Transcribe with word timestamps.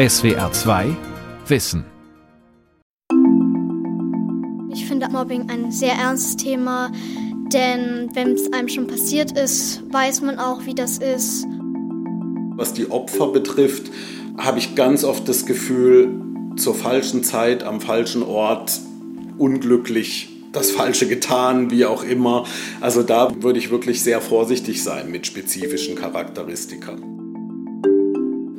SWR 0.00 0.50
2 0.50 0.96
Wissen. 1.48 1.84
Ich 4.72 4.86
finde 4.86 5.10
Mobbing 5.10 5.50
ein 5.50 5.70
sehr 5.70 5.92
ernstes 5.92 6.38
Thema, 6.38 6.90
denn 7.52 8.08
wenn 8.14 8.32
es 8.32 8.50
einem 8.50 8.68
schon 8.68 8.86
passiert 8.86 9.36
ist, 9.36 9.82
weiß 9.92 10.22
man 10.22 10.38
auch, 10.38 10.64
wie 10.64 10.74
das 10.74 10.96
ist. 10.96 11.44
Was 12.56 12.72
die 12.72 12.90
Opfer 12.90 13.26
betrifft, 13.26 13.90
habe 14.38 14.58
ich 14.58 14.74
ganz 14.74 15.04
oft 15.04 15.28
das 15.28 15.44
Gefühl, 15.44 16.08
zur 16.56 16.74
falschen 16.74 17.22
Zeit, 17.22 17.62
am 17.62 17.82
falschen 17.82 18.22
Ort, 18.22 18.80
unglücklich 19.36 20.30
das 20.50 20.70
Falsche 20.70 21.08
getan, 21.08 21.70
wie 21.70 21.84
auch 21.84 22.04
immer. 22.04 22.46
Also 22.80 23.02
da 23.02 23.30
würde 23.42 23.58
ich 23.58 23.70
wirklich 23.70 24.02
sehr 24.02 24.22
vorsichtig 24.22 24.82
sein 24.82 25.10
mit 25.10 25.26
spezifischen 25.26 25.94
Charakteristika. 25.94 26.96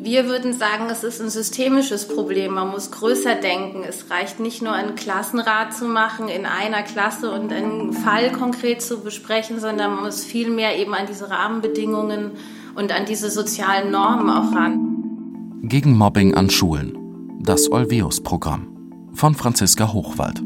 Wir 0.03 0.25
würden 0.25 0.51
sagen, 0.53 0.85
es 0.89 1.03
ist 1.03 1.21
ein 1.21 1.29
systemisches 1.29 2.07
Problem. 2.07 2.55
Man 2.55 2.69
muss 2.69 2.89
größer 2.89 3.35
denken. 3.35 3.83
Es 3.87 4.09
reicht 4.09 4.39
nicht 4.39 4.63
nur, 4.63 4.73
einen 4.73 4.95
Klassenrat 4.95 5.75
zu 5.75 5.85
machen 5.85 6.27
in 6.27 6.47
einer 6.47 6.81
Klasse 6.81 7.29
und 7.29 7.53
einen 7.53 7.93
Fall 7.93 8.31
konkret 8.31 8.81
zu 8.81 9.01
besprechen, 9.03 9.59
sondern 9.59 9.93
man 9.93 10.05
muss 10.05 10.23
viel 10.23 10.49
mehr 10.49 10.75
eben 10.79 10.95
an 10.95 11.05
diese 11.05 11.29
Rahmenbedingungen 11.29 12.31
und 12.73 12.91
an 12.91 13.05
diese 13.05 13.29
sozialen 13.29 13.91
Normen 13.91 14.31
auch 14.31 14.55
ran. 14.55 15.59
Gegen 15.61 15.95
Mobbing 15.95 16.33
an 16.33 16.49
Schulen. 16.49 16.97
Das 17.39 17.71
Olveus-Programm 17.71 19.11
von 19.13 19.35
Franziska 19.35 19.93
Hochwald. 19.93 20.41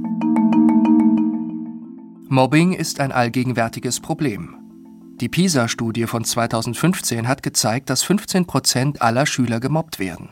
Mobbing 2.28 2.74
ist 2.74 3.00
ein 3.00 3.14
allgegenwärtiges 3.14 4.02
Problem. 4.02 4.65
Die 5.22 5.30
PISA-Studie 5.30 6.08
von 6.08 6.26
2015 6.26 7.26
hat 7.26 7.42
gezeigt, 7.42 7.90
dass 7.90 8.04
15 8.04 8.48
Prozent 8.48 9.02
aller 9.02 9.26
Schüler 9.26 9.62
gemobbt 9.62 9.98
werden. 9.98 10.28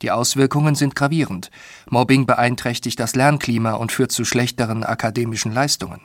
Die 0.00 0.10
Auswirkungen 0.10 0.74
sind 0.74 0.96
gravierend. 0.96 1.50
Mobbing 1.90 2.24
beeinträchtigt 2.24 2.98
das 2.98 3.14
Lernklima 3.14 3.72
und 3.72 3.92
führt 3.92 4.10
zu 4.10 4.24
schlechteren 4.24 4.82
akademischen 4.82 5.52
Leistungen. 5.52 6.00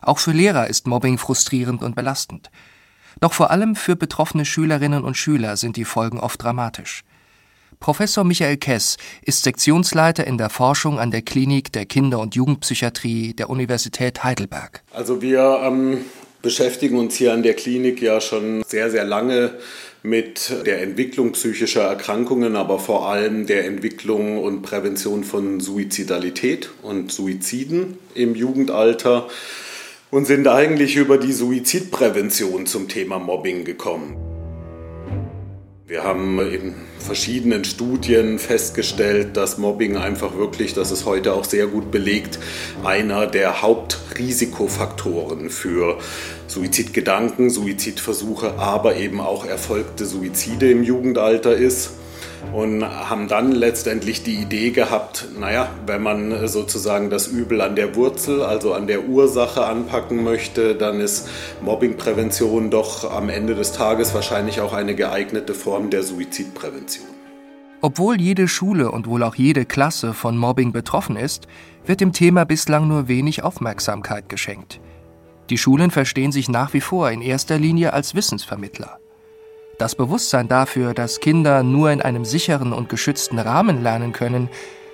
Auch 0.00 0.18
für 0.18 0.32
Lehrer 0.32 0.66
ist 0.66 0.88
Mobbing 0.88 1.16
frustrierend 1.16 1.84
und 1.84 1.94
belastend. 1.94 2.50
Doch 3.20 3.32
vor 3.32 3.52
allem 3.52 3.76
für 3.76 3.94
betroffene 3.94 4.44
Schülerinnen 4.44 5.04
und 5.04 5.16
Schüler 5.16 5.56
sind 5.56 5.76
die 5.76 5.84
Folgen 5.84 6.18
oft 6.18 6.42
dramatisch. 6.42 7.04
Professor 7.78 8.24
Michael 8.24 8.56
Kess 8.56 8.96
ist 9.22 9.44
Sektionsleiter 9.44 10.26
in 10.26 10.38
der 10.38 10.50
Forschung 10.50 10.98
an 10.98 11.12
der 11.12 11.22
Klinik 11.22 11.72
der 11.72 11.86
Kinder- 11.86 12.18
und 12.18 12.34
Jugendpsychiatrie 12.34 13.34
der 13.34 13.48
Universität 13.48 14.24
Heidelberg. 14.24 14.82
Also 14.92 15.22
wir 15.22 15.60
ähm, 15.62 15.98
beschäftigen 16.42 16.98
uns 16.98 17.16
hier 17.16 17.32
an 17.32 17.42
der 17.42 17.54
Klinik 17.54 18.00
ja 18.00 18.20
schon 18.20 18.62
sehr, 18.66 18.90
sehr 18.90 19.04
lange 19.04 19.54
mit 20.02 20.52
der 20.64 20.82
Entwicklung 20.82 21.32
psychischer 21.32 21.82
Erkrankungen, 21.82 22.56
aber 22.56 22.78
vor 22.78 23.08
allem 23.08 23.46
der 23.46 23.64
Entwicklung 23.64 24.38
und 24.38 24.62
Prävention 24.62 25.24
von 25.24 25.60
Suizidalität 25.60 26.70
und 26.82 27.10
Suiziden 27.10 27.98
im 28.14 28.34
Jugendalter 28.34 29.28
und 30.10 30.26
sind 30.26 30.46
eigentlich 30.46 30.96
über 30.96 31.18
die 31.18 31.32
Suizidprävention 31.32 32.66
zum 32.66 32.88
Thema 32.88 33.18
Mobbing 33.18 33.64
gekommen. 33.64 34.16
Wir 35.86 36.04
haben 36.04 36.38
in 36.40 36.74
verschiedenen 36.98 37.64
Studien 37.64 38.38
festgestellt, 38.38 39.38
dass 39.38 39.56
Mobbing 39.56 39.96
einfach 39.96 40.36
wirklich, 40.36 40.74
das 40.74 40.90
ist 40.90 41.06
heute 41.06 41.32
auch 41.32 41.44
sehr 41.44 41.66
gut 41.66 41.90
belegt, 41.90 42.38
einer 42.84 43.26
der 43.26 43.62
Hauptrisikofaktoren 44.18 45.48
für 45.48 45.98
Suizidgedanken, 46.48 47.50
Suizidversuche, 47.50 48.54
aber 48.58 48.96
eben 48.96 49.20
auch 49.20 49.46
erfolgte 49.46 50.06
Suizide 50.06 50.70
im 50.72 50.82
Jugendalter 50.82 51.54
ist 51.54 51.92
und 52.52 52.84
haben 52.84 53.28
dann 53.28 53.52
letztendlich 53.52 54.24
die 54.24 54.34
Idee 54.34 54.70
gehabt, 54.70 55.28
naja, 55.38 55.68
wenn 55.86 56.02
man 56.02 56.48
sozusagen 56.48 57.10
das 57.10 57.28
Übel 57.28 57.60
an 57.60 57.76
der 57.76 57.94
Wurzel, 57.94 58.42
also 58.42 58.74
an 58.74 58.88
der 58.88 59.08
Ursache 59.08 59.64
anpacken 59.64 60.24
möchte, 60.24 60.74
dann 60.74 61.00
ist 61.00 61.28
Mobbingprävention 61.60 62.70
doch 62.70 63.08
am 63.10 63.28
Ende 63.28 63.54
des 63.54 63.72
Tages 63.72 64.14
wahrscheinlich 64.14 64.60
auch 64.60 64.72
eine 64.72 64.96
geeignete 64.96 65.54
Form 65.54 65.90
der 65.90 66.02
Suizidprävention. 66.02 67.06
Obwohl 67.80 68.20
jede 68.20 68.48
Schule 68.48 68.90
und 68.90 69.06
wohl 69.06 69.22
auch 69.22 69.36
jede 69.36 69.64
Klasse 69.64 70.12
von 70.12 70.36
Mobbing 70.36 70.72
betroffen 70.72 71.14
ist, 71.14 71.46
wird 71.88 72.00
dem 72.00 72.12
Thema 72.12 72.44
bislang 72.44 72.86
nur 72.86 73.08
wenig 73.08 73.42
Aufmerksamkeit 73.42 74.28
geschenkt. 74.28 74.80
Die 75.50 75.56
Schulen 75.56 75.90
verstehen 75.90 76.32
sich 76.32 76.48
nach 76.48 76.74
wie 76.74 76.82
vor 76.82 77.10
in 77.10 77.22
erster 77.22 77.58
Linie 77.58 77.94
als 77.94 78.14
Wissensvermittler. 78.14 78.98
Das 79.78 79.94
Bewusstsein 79.94 80.48
dafür, 80.48 80.92
dass 80.92 81.20
Kinder 81.20 81.62
nur 81.62 81.90
in 81.90 82.02
einem 82.02 82.24
sicheren 82.24 82.72
und 82.72 82.88
geschützten 82.88 83.38
Rahmen 83.38 83.82
lernen 83.82 84.12
können, 84.12 84.50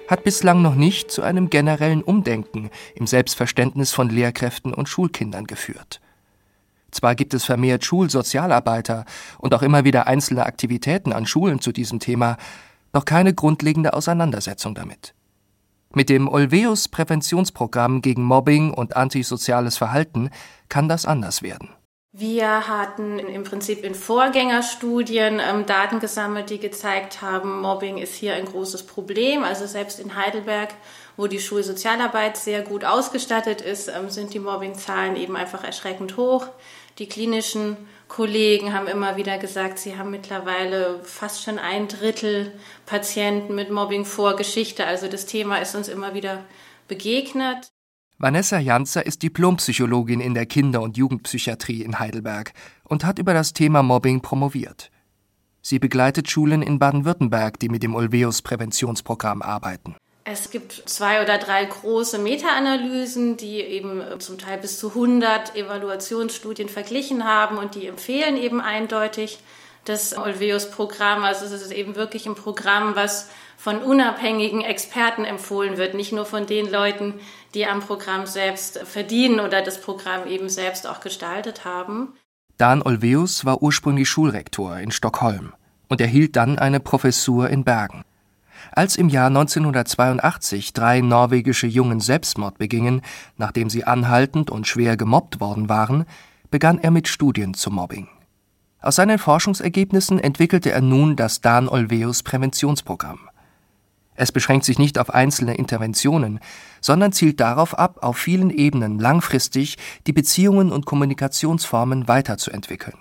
hat 0.09 0.23
bislang 0.23 0.63
noch 0.63 0.75
nicht 0.75 1.11
zu 1.11 1.23
einem 1.23 1.51
generellen 1.51 2.03
Umdenken 2.03 2.71
im 2.95 3.07
Selbstverständnis 3.07 3.93
von 3.93 4.11
Lehrkräften 4.11 4.73
und 4.75 4.89
Schulkindern 4.89 5.47
geführt. 5.47 6.01
Zwar 6.91 7.15
gibt 7.17 7.35
es 7.35 7.45
vermehrt 7.45 7.85
Schulsozialarbeiter 7.85 9.05
und 9.39 9.53
auch 9.55 9.63
immer 9.63 9.85
wieder 9.85 10.07
einzelne 10.07 10.47
Aktivitäten 10.47 11.13
an 11.13 11.27
Schulen 11.27 11.61
zu 11.61 11.73
diesem 11.73 11.99
Thema, 11.99 12.37
doch 12.93 13.05
keine 13.05 13.35
grundlegende 13.35 13.95
Auseinandersetzung 13.95 14.75
damit. 14.75 15.14
Mit 15.97 16.09
dem 16.09 16.29
Olveus 16.29 16.89
Präventionsprogramm 16.89 18.03
gegen 18.03 18.25
Mobbing 18.25 18.75
und 18.75 18.97
antisoziales 18.97 19.77
Verhalten 19.77 20.31
kann 20.69 20.89
das 20.89 21.07
anders 21.07 21.41
werden. 21.41 21.69
Wir 22.11 22.69
hatten 22.69 23.19
im 23.19 23.45
Prinzip 23.45 23.85
in 23.85 23.95
Vorgängerstudien 23.95 25.41
ähm, 25.41 25.67
Daten 25.67 25.99
gesammelt, 25.99 26.51
die 26.51 26.59
gezeigt 26.59 27.23
haben, 27.23 27.61
Mobbing 27.61 27.99
ist 27.99 28.15
hier 28.15 28.35
ein 28.35 28.45
großes 28.45 28.85
Problem. 28.85 29.43
Also 29.43 29.67
selbst 29.67 29.99
in 29.99 30.15
Heidelberg, 30.15 30.75
wo 31.17 31.27
die 31.27 31.41
Schulsozialarbeit 31.41 32.37
sehr 32.37 32.63
gut 32.63 32.85
ausgestattet 32.85 33.61
ist, 33.61 33.89
ähm, 33.89 34.11
sind 34.11 34.33
die 34.33 34.39
Mobbingzahlen 34.39 35.17
eben 35.17 35.37
einfach 35.37 35.65
erschreckend 35.65 36.17
hoch. 36.17 36.47
Die 36.99 37.09
klinischen 37.09 37.77
Kollegen 38.15 38.73
haben 38.73 38.87
immer 38.87 39.17
wieder 39.17 39.39
gesagt, 39.39 39.81
sie 39.81 39.99
haben 39.99 40.13
mittlerweile 40.13 41.01
fast 41.03 41.43
schon 41.43 41.59
ein 41.59 41.89
Drittel 41.89 42.53
Patienten 42.87 43.57
mit 43.57 43.73
Mobbing-Vorgeschichte. 43.73 44.87
Also 44.87 45.09
das 45.09 45.27
Thema 45.27 45.57
ist 45.57 45.75
uns 45.75 45.89
immer 45.89 46.15
wieder 46.15 46.45
begegnet. 46.87 47.73
Vanessa 48.17 48.61
Janzer 48.61 49.05
ist 49.05 49.25
Diplompsychologin 49.25 50.21
in 50.21 50.35
der 50.35 50.47
Kinder- 50.47 50.83
und 50.83 50.97
Jugendpsychiatrie 50.97 51.83
in 51.83 51.99
Heidelberg 51.99 52.53
und 52.85 53.05
hat 53.05 53.19
über 53.19 53.35
das 53.35 53.53
Thema 53.53 53.83
Mobbing 53.83 54.21
promoviert. 54.21 54.93
Sie 55.61 55.81
begleitet 55.81 56.31
Schulen 56.31 56.63
in 56.63 56.79
Baden-Württemberg, 56.79 57.59
die 57.59 57.69
mit 57.69 57.83
dem 57.83 57.97
Olveus 57.97 58.43
Präventionsprogramm 58.43 59.43
arbeiten. 59.43 59.97
Es 60.27 60.51
gibt 60.51 60.73
zwei 60.87 61.23
oder 61.23 61.37
drei 61.37 61.67
große 61.67 62.19
Meta-Analysen, 62.19 63.37
die 63.37 63.61
eben 63.61 64.03
zum 64.21 64.39
Teil 64.39 64.57
bis 64.57 64.79
zu 64.79 64.89
100 64.89 65.55
Evaluationsstudien 65.55 66.71
verglichen 66.71 67.25
haben 67.25 67.59
und 67.59 67.75
die 67.75 67.87
empfehlen 67.87 68.39
eben 68.39 68.63
eindeutig 68.63 69.39
das 69.85 70.17
Olveus-Programm. 70.17 71.25
Also 71.25 71.45
es 71.45 71.53
ist 71.53 71.73
eben 71.73 71.95
wirklich 71.95 72.25
ein 72.25 72.37
Programm, 72.37 72.97
was 72.97 73.29
von 73.59 73.83
unabhängigen 73.83 74.63
Experten 74.63 75.25
empfohlen 75.25 75.77
wird, 75.77 75.93
nicht 75.93 76.13
nur 76.13 76.25
von 76.25 76.47
den 76.47 76.71
Leuten, 76.71 77.21
die 77.53 77.67
am 77.67 77.81
Programm 77.81 78.27
selbst 78.27 78.79
verdienen 78.79 79.41
oder 79.41 79.61
das 79.61 79.79
Programm 79.79 80.27
eben 80.27 80.49
selbst 80.49 80.87
auch 80.87 81.01
gestaltet 81.01 81.67
haben. 81.67 82.15
Dan 82.57 82.81
Olveus 82.81 83.45
war 83.45 83.63
ursprünglich 83.63 84.09
Schulrektor 84.09 84.79
in 84.79 84.91
Stockholm 84.91 85.53
und 85.89 86.01
erhielt 86.01 86.37
dann 86.37 86.59
eine 86.59 86.81
Professur 86.81 87.51
in 87.51 87.65
Bergen. 87.65 88.05
Als 88.77 88.97
im 88.97 89.09
Jahr 89.09 89.29
1982 89.29 90.73
drei 90.73 91.01
norwegische 91.01 91.69
Jungen 91.69 92.01
Selbstmord 92.01 92.59
begingen, 92.59 93.03
nachdem 93.37 93.71
sie 93.71 93.85
anhaltend 93.85 94.51
und 94.51 94.67
schwer 94.67 94.97
gemobbt 94.97 95.39
worden 95.39 95.69
waren, 95.69 96.07
begann 96.51 96.79
er 96.79 96.91
mit 96.91 97.07
Studien 97.07 97.55
zum 97.55 97.77
Mobbing. 97.77 98.09
Aus 98.81 98.97
seinen 98.97 99.21
Forschungsergebnissen 99.21 100.19
entwickelte 100.19 100.73
er 100.73 100.81
nun 100.81 101.15
das 101.15 101.41
Dan 101.41 101.69
Olveus 101.69 102.25
Präventionsprogramm. 102.25 103.21
Es 104.17 104.33
beschränkt 104.33 104.65
sich 104.65 104.81
nicht 104.81 104.99
auf 104.99 105.15
einzelne 105.15 105.55
Interventionen, 105.55 106.41
sondern 106.81 107.13
zielt 107.13 107.39
darauf 107.39 107.79
ab, 107.79 107.99
auf 108.03 108.17
vielen 108.17 108.51
Ebenen 108.51 108.99
langfristig 108.99 109.77
die 110.09 110.13
Beziehungen 110.13 110.73
und 110.73 110.85
Kommunikationsformen 110.85 112.09
weiterzuentwickeln. 112.09 112.99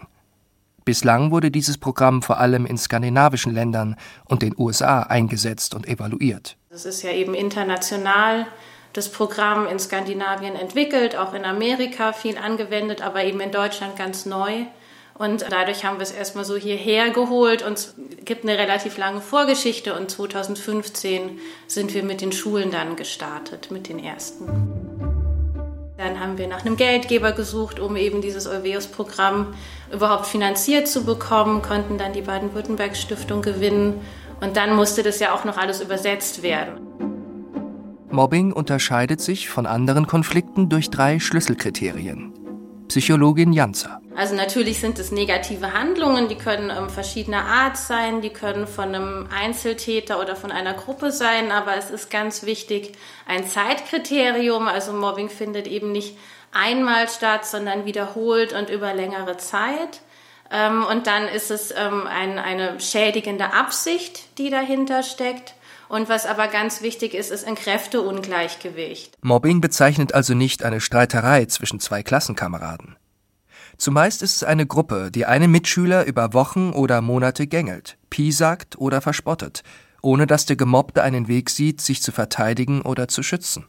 Bislang 0.85 1.31
wurde 1.31 1.51
dieses 1.51 1.77
Programm 1.77 2.21
vor 2.21 2.39
allem 2.39 2.65
in 2.65 2.77
skandinavischen 2.77 3.53
Ländern 3.53 3.95
und 4.25 4.41
den 4.41 4.53
USA 4.57 5.01
eingesetzt 5.03 5.73
und 5.73 5.87
evaluiert. 5.87 6.57
Es 6.69 6.85
ist 6.85 7.03
ja 7.03 7.11
eben 7.11 7.33
international 7.33 8.47
das 8.93 9.09
Programm 9.09 9.67
in 9.67 9.79
Skandinavien 9.79 10.55
entwickelt, 10.55 11.15
auch 11.15 11.33
in 11.33 11.45
Amerika 11.45 12.13
viel 12.13 12.37
angewendet, 12.37 13.01
aber 13.01 13.23
eben 13.23 13.39
in 13.39 13.51
Deutschland 13.51 13.95
ganz 13.95 14.25
neu. 14.25 14.65
Und 15.15 15.45
dadurch 15.49 15.85
haben 15.85 15.97
wir 15.97 16.03
es 16.03 16.11
erstmal 16.11 16.45
so 16.45 16.55
hierher 16.55 17.11
geholt 17.11 17.61
und 17.61 17.73
es 17.73 17.95
gibt 18.25 18.43
eine 18.43 18.57
relativ 18.57 18.97
lange 18.97 19.21
Vorgeschichte 19.21 19.95
und 19.95 20.09
2015 20.09 21.39
sind 21.67 21.93
wir 21.93 22.03
mit 22.03 22.21
den 22.21 22.31
Schulen 22.31 22.71
dann 22.71 22.95
gestartet, 22.95 23.69
mit 23.69 23.89
den 23.89 23.99
ersten. 23.99 25.12
Dann 26.03 26.19
haben 26.19 26.37
wir 26.37 26.49
nach 26.49 26.65
einem 26.65 26.75
Geldgeber 26.75 27.31
gesucht, 27.31 27.79
um 27.79 27.95
eben 27.95 28.19
dieses 28.19 28.45
Olveus-Programm 28.45 29.53
überhaupt 29.89 30.25
finanziert 30.25 30.89
zu 30.89 31.05
bekommen, 31.05 31.61
konnten 31.61 31.97
dann 31.97 32.11
die 32.11 32.23
Baden-Württemberg-Stiftung 32.23 33.41
gewinnen 33.41 34.01
Und 34.41 34.57
dann 34.57 34.75
musste 34.75 35.01
das 35.01 35.21
ja 35.21 35.33
auch 35.33 35.45
noch 35.45 35.57
alles 35.57 35.79
übersetzt 35.79 36.43
werden. 36.43 36.73
Mobbing 38.11 38.51
unterscheidet 38.51 39.21
sich 39.21 39.47
von 39.47 39.65
anderen 39.65 40.05
Konflikten 40.05 40.67
durch 40.67 40.89
drei 40.89 41.19
Schlüsselkriterien. 41.19 42.33
Psychologin 42.93 43.53
Janzer. 43.53 43.99
Also 44.15 44.35
natürlich 44.35 44.79
sind 44.79 44.99
es 44.99 45.11
negative 45.11 45.73
Handlungen, 45.73 46.27
die 46.27 46.35
können 46.35 46.69
ähm, 46.69 46.91
verschiedener 46.91 47.43
Art 47.43 47.75
sein, 47.75 48.21
die 48.21 48.29
können 48.29 48.67
von 48.67 48.93
einem 48.93 49.27
Einzeltäter 49.35 50.21
oder 50.21 50.35
von 50.35 50.51
einer 50.51 50.75
Gruppe 50.75 51.11
sein, 51.11 51.51
aber 51.51 51.75
es 51.75 51.89
ist 51.89 52.11
ganz 52.11 52.45
wichtig 52.45 52.91
ein 53.25 53.47
Zeitkriterium. 53.47 54.67
Also 54.67 54.93
Mobbing 54.93 55.29
findet 55.29 55.65
eben 55.65 55.91
nicht 55.91 56.15
einmal 56.51 57.09
statt, 57.09 57.47
sondern 57.47 57.87
wiederholt 57.87 58.53
und 58.53 58.69
über 58.69 58.93
längere 58.93 59.37
Zeit. 59.37 60.01
Ähm, 60.51 60.85
und 60.85 61.07
dann 61.07 61.27
ist 61.27 61.49
es 61.49 61.71
ähm, 61.71 62.05
ein, 62.05 62.37
eine 62.37 62.79
schädigende 62.79 63.53
Absicht, 63.53 64.37
die 64.37 64.51
dahinter 64.51 65.01
steckt. 65.01 65.55
Und 65.93 66.09
was 66.09 66.25
aber 66.25 66.47
ganz 66.47 66.81
wichtig 66.81 67.13
ist, 67.13 67.29
ist 67.29 67.45
ein 67.45 67.53
Kräfteungleichgewicht. 67.53 69.15
Mobbing 69.21 69.61
bezeichnet 69.61 70.15
also 70.15 70.33
nicht 70.33 70.63
eine 70.63 70.81
Streiterei 70.81 71.45
zwischen 71.45 71.79
zwei 71.79 72.01
Klassenkameraden. 72.01 72.95
Zumeist 73.77 74.23
ist 74.23 74.37
es 74.37 74.43
eine 74.43 74.65
Gruppe, 74.65 75.11
die 75.11 75.27
einen 75.27 75.51
Mitschüler 75.51 76.05
über 76.05 76.33
Wochen 76.33 76.71
oder 76.71 77.01
Monate 77.01 77.45
gängelt, 77.45 77.99
piesackt 78.09 78.75
oder 78.79 79.01
verspottet, 79.01 79.61
ohne 80.01 80.25
dass 80.25 80.47
der 80.47 80.55
Gemobbte 80.55 81.03
einen 81.03 81.27
Weg 81.27 81.51
sieht, 81.51 81.79
sich 81.79 82.01
zu 82.01 82.11
verteidigen 82.11 82.81
oder 82.81 83.07
zu 83.07 83.21
schützen. 83.21 83.67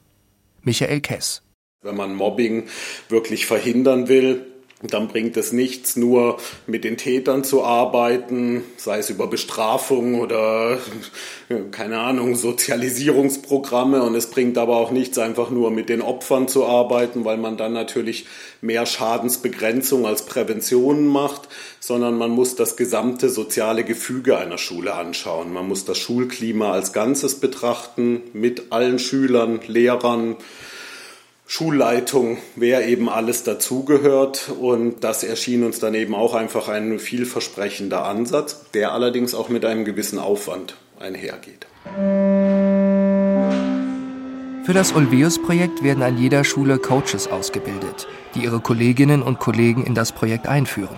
Michael 0.62 1.02
Kess. 1.02 1.42
Wenn 1.82 1.96
man 1.96 2.14
Mobbing 2.14 2.68
wirklich 3.10 3.44
verhindern 3.44 4.08
will, 4.08 4.46
dann 4.92 5.08
bringt 5.08 5.36
es 5.36 5.52
nichts, 5.52 5.96
nur 5.96 6.36
mit 6.66 6.84
den 6.84 6.96
Tätern 6.96 7.42
zu 7.42 7.64
arbeiten, 7.64 8.62
sei 8.76 8.98
es 8.98 9.08
über 9.08 9.26
Bestrafung 9.26 10.20
oder 10.20 10.78
keine 11.70 12.00
Ahnung, 12.00 12.34
Sozialisierungsprogramme. 12.34 14.02
Und 14.02 14.14
es 14.14 14.28
bringt 14.28 14.58
aber 14.58 14.76
auch 14.76 14.90
nichts, 14.90 15.18
einfach 15.18 15.50
nur 15.50 15.70
mit 15.70 15.88
den 15.88 16.02
Opfern 16.02 16.48
zu 16.48 16.66
arbeiten, 16.66 17.24
weil 17.24 17.38
man 17.38 17.56
dann 17.56 17.72
natürlich 17.72 18.26
mehr 18.60 18.84
Schadensbegrenzung 18.86 20.06
als 20.06 20.26
Prävention 20.26 21.06
macht, 21.06 21.48
sondern 21.80 22.16
man 22.16 22.30
muss 22.30 22.54
das 22.54 22.76
gesamte 22.76 23.30
soziale 23.30 23.84
Gefüge 23.84 24.36
einer 24.38 24.58
Schule 24.58 24.94
anschauen. 24.94 25.52
Man 25.52 25.66
muss 25.66 25.84
das 25.84 25.98
Schulklima 25.98 26.72
als 26.72 26.92
Ganzes 26.92 27.40
betrachten, 27.40 28.22
mit 28.32 28.72
allen 28.72 28.98
Schülern, 28.98 29.60
Lehrern, 29.66 30.36
Schulleitung, 31.46 32.38
wer 32.56 32.86
eben 32.86 33.08
alles 33.08 33.44
dazugehört. 33.44 34.50
Und 34.60 35.04
das 35.04 35.22
erschien 35.24 35.64
uns 35.64 35.78
dann 35.78 35.94
eben 35.94 36.14
auch 36.14 36.34
einfach 36.34 36.68
ein 36.68 36.98
vielversprechender 36.98 38.04
Ansatz, 38.04 38.64
der 38.72 38.92
allerdings 38.92 39.34
auch 39.34 39.48
mit 39.48 39.64
einem 39.64 39.84
gewissen 39.84 40.18
Aufwand 40.18 40.76
einhergeht. 40.98 41.66
Für 44.64 44.72
das 44.72 44.94
Olveus-Projekt 44.94 45.82
werden 45.82 46.02
an 46.02 46.16
jeder 46.16 46.42
Schule 46.42 46.78
Coaches 46.78 47.28
ausgebildet, 47.28 48.08
die 48.34 48.44
ihre 48.44 48.60
Kolleginnen 48.60 49.22
und 49.22 49.38
Kollegen 49.38 49.84
in 49.84 49.94
das 49.94 50.12
Projekt 50.12 50.46
einführen. 50.46 50.96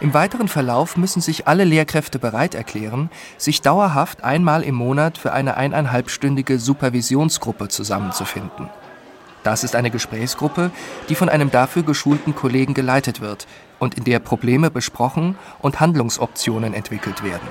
Im 0.00 0.14
weiteren 0.14 0.48
Verlauf 0.48 0.96
müssen 0.96 1.20
sich 1.20 1.46
alle 1.46 1.62
Lehrkräfte 1.64 2.18
bereit 2.18 2.54
erklären, 2.54 3.10
sich 3.36 3.60
dauerhaft 3.60 4.24
einmal 4.24 4.64
im 4.64 4.74
Monat 4.74 5.18
für 5.18 5.32
eine 5.32 5.56
eineinhalbstündige 5.58 6.58
Supervisionsgruppe 6.58 7.68
zusammenzufinden. 7.68 8.70
Das 9.42 9.64
ist 9.64 9.74
eine 9.74 9.90
Gesprächsgruppe, 9.90 10.70
die 11.08 11.14
von 11.14 11.28
einem 11.28 11.50
dafür 11.50 11.82
geschulten 11.82 12.34
Kollegen 12.34 12.74
geleitet 12.74 13.20
wird 13.20 13.46
und 13.78 13.94
in 13.94 14.04
der 14.04 14.18
Probleme 14.18 14.70
besprochen 14.70 15.36
und 15.60 15.80
Handlungsoptionen 15.80 16.74
entwickelt 16.74 17.24
werden. 17.24 17.48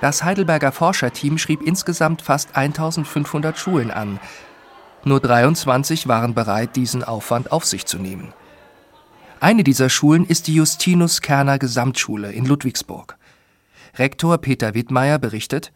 Das 0.00 0.24
Heidelberger 0.24 0.72
Forscherteam 0.72 1.38
schrieb 1.38 1.62
insgesamt 1.62 2.22
fast 2.22 2.56
1500 2.56 3.56
Schulen 3.56 3.90
an. 3.90 4.18
Nur 5.04 5.20
23 5.20 6.08
waren 6.08 6.34
bereit, 6.34 6.74
diesen 6.74 7.04
Aufwand 7.04 7.52
auf 7.52 7.64
sich 7.64 7.86
zu 7.86 7.98
nehmen. 7.98 8.32
Eine 9.40 9.64
dieser 9.64 9.90
Schulen 9.90 10.24
ist 10.24 10.46
die 10.46 10.54
Justinus 10.54 11.20
Kerner 11.20 11.58
Gesamtschule 11.58 12.32
in 12.32 12.46
Ludwigsburg. 12.46 13.16
Rektor 13.96 14.38
Peter 14.38 14.74
Wittmeier 14.74 15.18
berichtet, 15.18 15.72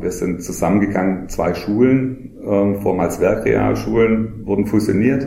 wir 0.00 0.12
sind 0.12 0.42
zusammengegangen, 0.42 1.28
zwei 1.28 1.54
Schulen, 1.54 2.38
äh, 2.42 2.74
vormals 2.80 3.20
Werkrealschulen, 3.20 4.46
wurden 4.46 4.66
fusioniert. 4.66 5.26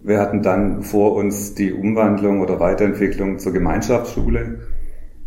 Wir 0.00 0.18
hatten 0.18 0.42
dann 0.42 0.82
vor 0.82 1.14
uns 1.14 1.54
die 1.54 1.72
Umwandlung 1.72 2.40
oder 2.40 2.60
Weiterentwicklung 2.60 3.38
zur 3.38 3.52
Gemeinschaftsschule. 3.52 4.60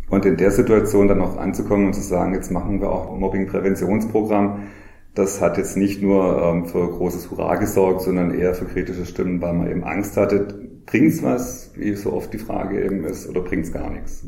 Und 0.08 0.24
in 0.24 0.36
der 0.36 0.52
Situation 0.52 1.08
dann 1.08 1.18
noch 1.18 1.36
anzukommen 1.36 1.86
und 1.86 1.94
zu 1.94 2.02
sagen, 2.02 2.34
jetzt 2.34 2.52
machen 2.52 2.80
wir 2.80 2.90
auch 2.90 3.18
Mobbing-Präventionsprogramm, 3.18 4.68
das 5.14 5.40
hat 5.40 5.56
jetzt 5.56 5.78
nicht 5.78 6.02
nur 6.02 6.42
ähm, 6.42 6.66
für 6.66 6.88
großes 6.88 7.30
Hurra 7.30 7.56
gesorgt, 7.56 8.02
sondern 8.02 8.34
eher 8.34 8.54
für 8.54 8.66
kritische 8.66 9.06
Stimmen, 9.06 9.40
weil 9.40 9.54
man 9.54 9.70
eben 9.70 9.82
Angst 9.82 10.16
hatte, 10.18 10.46
bringt's 10.84 11.22
was, 11.22 11.72
wie 11.74 11.94
so 11.94 12.12
oft 12.12 12.32
die 12.34 12.38
Frage 12.38 12.84
eben 12.84 13.02
ist, 13.04 13.26
oder 13.26 13.40
bringt's 13.40 13.72
gar 13.72 13.90
nichts. 13.90 14.24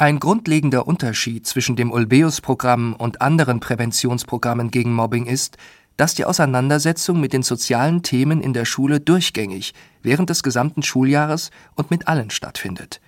Ein 0.00 0.20
grundlegender 0.20 0.86
Unterschied 0.86 1.44
zwischen 1.44 1.74
dem 1.74 1.90
Ulbeus-Programm 1.90 2.94
und 2.94 3.20
anderen 3.20 3.58
Präventionsprogrammen 3.58 4.70
gegen 4.70 4.94
Mobbing 4.94 5.26
ist, 5.26 5.56
dass 5.96 6.14
die 6.14 6.24
Auseinandersetzung 6.24 7.20
mit 7.20 7.32
den 7.32 7.42
sozialen 7.42 8.04
Themen 8.04 8.40
in 8.40 8.52
der 8.52 8.64
Schule 8.64 9.00
durchgängig 9.00 9.74
während 10.00 10.30
des 10.30 10.44
gesamten 10.44 10.84
Schuljahres 10.84 11.50
und 11.74 11.90
mit 11.90 12.06
allen 12.06 12.30
stattfindet, 12.30 13.00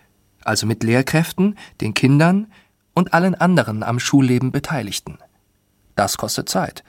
also 0.43 0.67
mit 0.67 0.83
Lehrkräften, 0.83 1.57
den 1.81 1.95
Kindern 1.95 2.49
und 2.93 3.15
allen 3.15 3.37
anderen 3.37 3.85
am 3.85 4.01
Schulleben 4.01 4.51
Beteiligten. 4.51 5.19
Das 5.95 6.19
kostet 6.19 6.49
Zeit. 6.49 6.83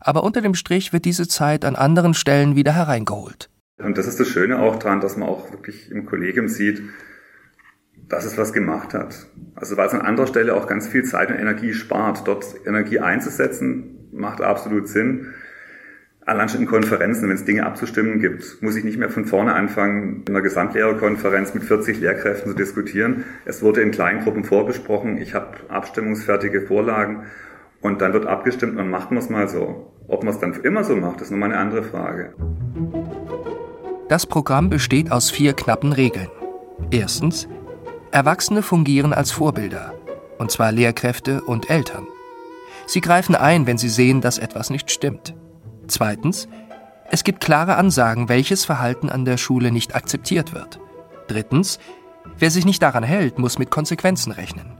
Aber 0.00 0.24
unter 0.24 0.40
dem 0.40 0.54
Strich 0.56 0.92
wird 0.92 1.04
diese 1.04 1.28
Zeit 1.28 1.64
an 1.64 1.76
anderen 1.76 2.14
Stellen 2.14 2.56
wieder 2.56 2.72
hereingeholt. 2.72 3.48
Und 3.78 3.98
das 3.98 4.08
ist 4.08 4.18
das 4.18 4.26
Schöne 4.26 4.58
auch 4.58 4.80
daran, 4.80 5.00
dass 5.00 5.16
man 5.16 5.28
auch 5.28 5.52
wirklich 5.52 5.92
im 5.92 6.06
Kollegium 6.06 6.48
sieht, 6.48 6.82
dass 8.08 8.24
es 8.24 8.38
was 8.38 8.52
gemacht 8.52 8.94
hat. 8.94 9.26
Also 9.54 9.76
weil 9.76 9.86
es 9.86 9.94
an 9.94 10.02
anderer 10.02 10.26
Stelle 10.26 10.54
auch 10.54 10.66
ganz 10.66 10.88
viel 10.88 11.04
Zeit 11.04 11.30
und 11.30 11.38
Energie 11.38 11.74
spart. 11.74 12.26
Dort 12.26 12.44
Energie 12.66 13.00
einzusetzen, 13.00 14.08
macht 14.12 14.40
absolut 14.40 14.88
Sinn. 14.88 15.34
Allein 16.24 16.48
schon 16.50 16.60
in 16.60 16.66
Konferenzen, 16.66 17.28
wenn 17.28 17.36
es 17.36 17.46
Dinge 17.46 17.64
abzustimmen 17.64 18.20
gibt, 18.20 18.62
muss 18.62 18.76
ich 18.76 18.84
nicht 18.84 18.98
mehr 18.98 19.08
von 19.08 19.24
vorne 19.24 19.54
anfangen, 19.54 20.24
in 20.28 20.34
einer 20.34 20.42
Gesamtlehrerkonferenz 20.42 21.54
mit 21.54 21.64
40 21.64 22.00
Lehrkräften 22.00 22.50
zu 22.50 22.56
diskutieren. 22.56 23.24
Es 23.46 23.62
wurde 23.62 23.80
in 23.80 23.92
kleinen 23.92 24.20
Gruppen 24.20 24.44
vorbesprochen. 24.44 25.16
Ich 25.16 25.34
habe 25.34 25.56
abstimmungsfertige 25.68 26.62
Vorlagen 26.62 27.24
und 27.80 28.02
dann 28.02 28.12
wird 28.12 28.26
abgestimmt 28.26 28.78
und 28.78 28.90
macht 28.90 29.10
man 29.10 29.22
es 29.22 29.30
mal 29.30 29.48
so. 29.48 29.90
Ob 30.06 30.22
man 30.22 30.34
es 30.34 30.40
dann 30.40 30.52
immer 30.52 30.84
so 30.84 30.96
macht, 30.96 31.22
ist 31.22 31.30
nochmal 31.30 31.50
eine 31.50 31.60
andere 31.60 31.82
Frage. 31.82 32.34
Das 34.08 34.26
Programm 34.26 34.68
besteht 34.68 35.10
aus 35.10 35.30
vier 35.30 35.54
knappen 35.54 35.92
Regeln. 35.92 36.28
Erstens, 36.90 37.48
Erwachsene 38.10 38.62
fungieren 38.62 39.12
als 39.12 39.30
Vorbilder, 39.30 39.94
und 40.38 40.50
zwar 40.50 40.72
Lehrkräfte 40.72 41.42
und 41.42 41.68
Eltern. 41.68 42.06
Sie 42.86 43.00
greifen 43.02 43.34
ein, 43.34 43.66
wenn 43.66 43.76
sie 43.76 43.90
sehen, 43.90 44.20
dass 44.20 44.38
etwas 44.38 44.70
nicht 44.70 44.90
stimmt. 44.90 45.34
Zweitens, 45.88 46.48
es 47.10 47.22
gibt 47.22 47.40
klare 47.40 47.76
Ansagen, 47.76 48.28
welches 48.28 48.64
Verhalten 48.64 49.10
an 49.10 49.24
der 49.24 49.36
Schule 49.36 49.70
nicht 49.70 49.94
akzeptiert 49.94 50.54
wird. 50.54 50.80
Drittens, 51.26 51.78
wer 52.38 52.50
sich 52.50 52.64
nicht 52.64 52.82
daran 52.82 53.02
hält, 53.02 53.38
muss 53.38 53.58
mit 53.58 53.70
Konsequenzen 53.70 54.32
rechnen. 54.32 54.78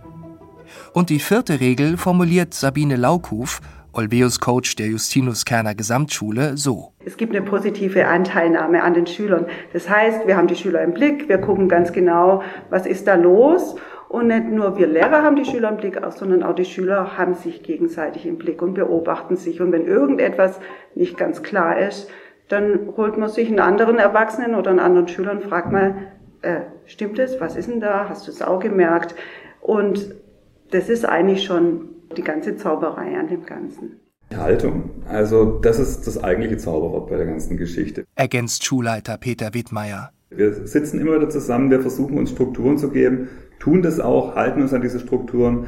Und 0.92 1.10
die 1.10 1.18
vierte 1.18 1.60
Regel 1.60 1.96
formuliert 1.96 2.54
Sabine 2.54 2.96
Laukuf 2.96 3.60
Olveus 3.98 4.38
Coach 4.38 4.76
der 4.76 4.86
Justinus 4.86 5.44
Kerner 5.44 5.74
Gesamtschule, 5.74 6.56
so. 6.56 6.92
Es 7.04 7.16
gibt 7.16 7.34
eine 7.34 7.44
positive 7.44 8.06
Anteilnahme 8.06 8.84
an 8.84 8.94
den 8.94 9.08
Schülern. 9.08 9.46
Das 9.72 9.90
heißt, 9.90 10.24
wir 10.24 10.36
haben 10.36 10.46
die 10.46 10.54
Schüler 10.54 10.84
im 10.84 10.94
Blick, 10.94 11.28
wir 11.28 11.38
gucken 11.38 11.68
ganz 11.68 11.92
genau, 11.92 12.44
was 12.70 12.86
ist 12.86 13.08
da 13.08 13.16
los. 13.16 13.74
Und 14.08 14.28
nicht 14.28 14.50
nur 14.50 14.78
wir 14.78 14.86
Lehrer 14.86 15.24
haben 15.24 15.34
die 15.34 15.44
Schüler 15.44 15.70
im 15.70 15.78
Blick, 15.78 16.00
sondern 16.10 16.44
auch 16.44 16.54
die 16.54 16.64
Schüler 16.64 17.18
haben 17.18 17.34
sich 17.34 17.64
gegenseitig 17.64 18.24
im 18.24 18.38
Blick 18.38 18.62
und 18.62 18.74
beobachten 18.74 19.34
sich. 19.34 19.60
Und 19.60 19.72
wenn 19.72 19.84
irgendetwas 19.84 20.60
nicht 20.94 21.18
ganz 21.18 21.42
klar 21.42 21.80
ist, 21.80 22.08
dann 22.46 22.92
holt 22.96 23.18
man 23.18 23.28
sich 23.28 23.48
einen 23.48 23.58
anderen 23.58 23.98
Erwachsenen 23.98 24.54
oder 24.54 24.70
einen 24.70 24.78
anderen 24.78 25.08
Schüler 25.08 25.32
und 25.32 25.42
fragt 25.42 25.72
mal, 25.72 25.96
äh, 26.42 26.60
stimmt 26.86 27.18
es? 27.18 27.40
Was 27.40 27.56
ist 27.56 27.68
denn 27.68 27.80
da? 27.80 28.08
Hast 28.08 28.28
du 28.28 28.30
es 28.30 28.42
auch 28.42 28.60
gemerkt? 28.60 29.16
Und 29.60 30.14
das 30.70 30.88
ist 30.88 31.04
eigentlich 31.04 31.42
schon 31.42 31.97
die 32.18 32.22
ganze 32.22 32.56
Zauberei 32.56 33.16
an 33.16 33.28
dem 33.28 33.46
Ganzen. 33.46 34.00
Haltung. 34.36 34.90
Also 35.08 35.58
das 35.60 35.78
ist 35.78 36.06
das 36.06 36.22
eigentliche 36.22 36.58
Zauberwort 36.58 37.08
bei 37.08 37.16
der 37.16 37.26
ganzen 37.26 37.56
Geschichte. 37.56 38.04
Ergänzt 38.14 38.64
Schulleiter 38.64 39.16
Peter 39.16 39.54
Wittmeier. 39.54 40.10
Wir 40.30 40.66
sitzen 40.66 41.00
immer 41.00 41.14
wieder 41.16 41.30
zusammen, 41.30 41.70
wir 41.70 41.80
versuchen 41.80 42.18
uns 42.18 42.30
Strukturen 42.30 42.76
zu 42.76 42.90
geben, 42.90 43.28
tun 43.58 43.80
das 43.80 43.98
auch, 43.98 44.34
halten 44.34 44.60
uns 44.60 44.74
an 44.74 44.82
diese 44.82 45.00
Strukturen 45.00 45.66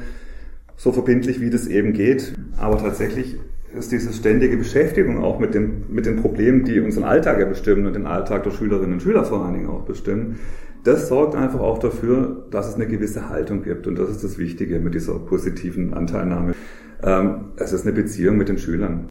so 0.77 0.93
verbindlich, 0.93 1.41
wie 1.41 1.49
das 1.49 1.67
eben 1.67 1.95
geht. 1.95 2.35
Aber 2.59 2.77
tatsächlich 2.77 3.37
ist 3.75 3.93
diese 3.93 4.13
ständige 4.13 4.59
Beschäftigung 4.59 5.23
auch 5.23 5.39
mit, 5.39 5.55
dem, 5.55 5.85
mit 5.89 6.05
den 6.05 6.17
Problemen, 6.17 6.65
die 6.65 6.81
unseren 6.81 7.05
Alltag 7.05 7.39
ja 7.39 7.47
bestimmen 7.47 7.87
und 7.87 7.95
den 7.95 8.07
Alltag 8.07 8.43
der 8.43 8.51
Schülerinnen 8.51 8.95
und 8.95 9.01
Schüler 9.01 9.25
vor 9.25 9.45
allen 9.45 9.55
Dingen 9.55 9.69
auch 9.71 9.83
bestimmen, 9.83 10.41
das 10.85 11.09
sorgt 11.09 11.35
einfach 11.35 11.61
auch 11.61 11.79
dafür, 11.79 12.47
dass 12.51 12.69
es 12.69 12.75
eine 12.75 12.87
gewisse 12.87 13.29
Haltung 13.29 13.63
gibt. 13.63 13.87
Und 13.87 13.97
das 13.97 14.11
ist 14.11 14.25
das 14.25 14.39
Wichtige 14.39 14.79
mit 14.81 14.95
dieser 14.95 15.19
positiven 15.19 15.95
Anteilnahme. 15.95 16.55
Ähm, 17.03 17.53
es 17.57 17.73
ist 17.73 17.83
eine 17.83 17.93
Beziehung 17.93 18.37
mit 18.37 18.49
den 18.49 18.59
Schülern. 18.59 19.11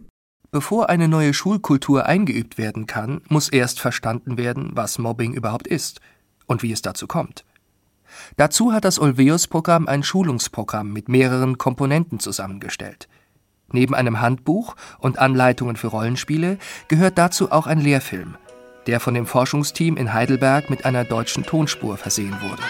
Bevor 0.51 0.89
eine 0.89 1.07
neue 1.07 1.33
Schulkultur 1.33 2.05
eingeübt 2.07 2.57
werden 2.57 2.87
kann, 2.87 3.21
muss 3.29 3.49
erst 3.49 3.79
verstanden 3.79 4.37
werden, 4.37 4.71
was 4.73 4.97
Mobbing 4.97 5.33
überhaupt 5.33 5.67
ist 5.67 6.01
und 6.47 6.63
wie 6.63 6.71
es 6.71 6.81
dazu 6.81 7.05
kommt. 7.05 7.45
Dazu 8.37 8.73
hat 8.73 8.85
das 8.85 8.99
Olveus-Programm 8.99 9.87
ein 9.87 10.01
Schulungsprogramm 10.01 10.91
mit 10.91 11.07
mehreren 11.07 11.59
Komponenten 11.59 12.19
zusammengestellt. 12.19 13.07
Neben 13.71 13.93
einem 13.93 14.19
Handbuch 14.19 14.75
und 14.97 15.19
Anleitungen 15.19 15.75
für 15.75 15.87
Rollenspiele 15.87 16.57
gehört 16.87 17.19
dazu 17.19 17.51
auch 17.51 17.67
ein 17.67 17.79
Lehrfilm– 17.79 18.35
der 18.89 18.99
von 18.99 19.13
dem 19.13 19.27
Forschungsteam 19.27 19.97
in 19.97 20.13
Heidelberg 20.13 20.71
mit 20.71 20.83
einer 20.83 21.03
deutschen 21.03 21.45
Tonspur 21.45 21.95
versehen 21.95 22.35
wurde. 22.41 22.63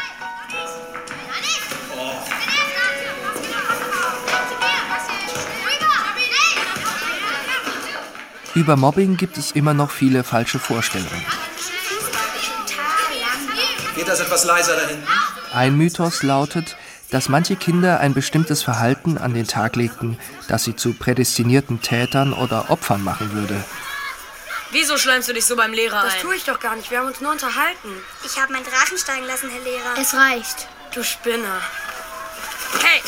Über 8.53 8.75
Mobbing 8.75 9.15
gibt 9.15 9.38
es 9.38 9.53
immer 9.53 9.73
noch 9.73 9.91
viele 9.91 10.25
falsche 10.25 10.59
Vorstellungen. 10.59 11.23
Geht 13.95 14.09
das 14.09 14.19
etwas 14.19 14.43
leiser 14.43 14.75
da 14.75 14.88
hinten? 14.89 15.07
Ein 15.53 15.77
Mythos 15.77 16.21
lautet, 16.21 16.75
dass 17.11 17.29
manche 17.29 17.55
Kinder 17.55 18.01
ein 18.01 18.13
bestimmtes 18.13 18.61
Verhalten 18.61 19.17
an 19.17 19.33
den 19.33 19.47
Tag 19.47 19.77
legten, 19.77 20.17
das 20.49 20.65
sie 20.65 20.75
zu 20.75 20.91
prädestinierten 20.91 21.81
Tätern 21.81 22.33
oder 22.33 22.69
Opfern 22.69 23.05
machen 23.05 23.31
würde. 23.31 23.63
Wieso 24.71 24.97
schleimst 24.97 25.27
du 25.29 25.33
dich 25.33 25.45
so 25.45 25.55
beim 25.55 25.73
Lehrer 25.73 26.03
Das 26.03 26.15
ein? 26.15 26.21
tue 26.21 26.35
ich 26.35 26.43
doch 26.43 26.59
gar 26.59 26.75
nicht. 26.75 26.91
Wir 26.91 26.99
haben 26.99 27.07
uns 27.07 27.21
nur 27.21 27.31
unterhalten. 27.31 27.89
Ich 28.23 28.39
habe 28.39 28.53
meinen 28.53 28.65
Drachen 28.65 28.97
steigen 28.97 29.25
lassen, 29.25 29.49
Herr 29.49 29.61
Lehrer. 29.63 29.97
Es 29.99 30.13
reicht. 30.13 30.67
Du 30.93 31.03
Spinner. 31.03 31.61
Hey, 32.83 33.01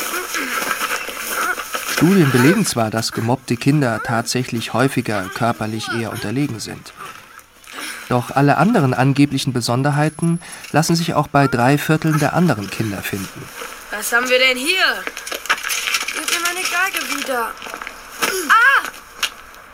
Studien 1.92 2.30
belegen 2.32 2.66
zwar, 2.66 2.90
dass 2.90 3.12
gemobbte 3.12 3.56
Kinder 3.56 4.00
tatsächlich 4.04 4.72
häufiger 4.72 5.28
körperlich 5.34 5.86
eher 6.00 6.10
unterlegen 6.10 6.58
sind. 6.58 6.92
Doch 8.08 8.30
alle 8.34 8.56
anderen 8.56 8.92
angeblichen 8.92 9.52
Besonderheiten 9.52 10.40
lassen 10.72 10.96
sich 10.96 11.14
auch 11.14 11.28
bei 11.28 11.46
drei 11.46 11.78
Vierteln 11.78 12.18
der 12.18 12.34
anderen 12.34 12.68
Kinder 12.70 13.02
finden. 13.02 13.48
was 13.92 14.12
haben 14.12 14.28
wir 14.28 14.38
denn 14.38 14.56
hier? 14.58 15.04
Gib 16.12 16.28
mir 16.28 16.40
meine 16.44 16.60
Geige 16.60 17.18
wieder. 17.18 17.52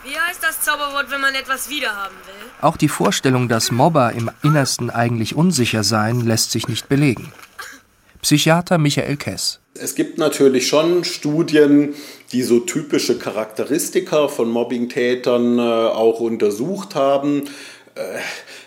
Wie 0.05 0.19
heißt 0.19 0.43
das 0.43 0.61
Zauberwort, 0.61 1.11
wenn 1.11 1.21
man 1.21 1.35
etwas 1.35 1.69
wiederhaben 1.69 2.15
will? 2.27 2.51
Auch 2.61 2.77
die 2.77 2.89
Vorstellung, 2.89 3.49
dass 3.49 3.73
Mobber 3.73 4.13
im 4.13 4.31
Innersten 4.43 4.91
eigentlich 4.91 5.35
unsicher 5.35 5.83
seien, 5.83 6.25
lässt 6.25 6.53
sich 6.53 6.69
nicht 6.69 6.89
belegen. 6.89 7.33
Psychiater 8.23 8.79
Michael 8.79 9.17
Kess. 9.17 9.61
Es 9.75 9.95
gibt 9.95 10.19
natürlich 10.19 10.67
schon 10.69 11.05
Studien, 11.05 11.95
die 12.33 12.43
so 12.43 12.61
typische 12.61 13.19
Charakteristika 13.19 14.29
von 14.29 14.51
Mobbingtätern 14.51 15.59
äh, 15.59 15.63
auch 15.63 16.21
untersucht 16.21 16.95
haben. 16.95 17.45
Äh, 17.95 18.19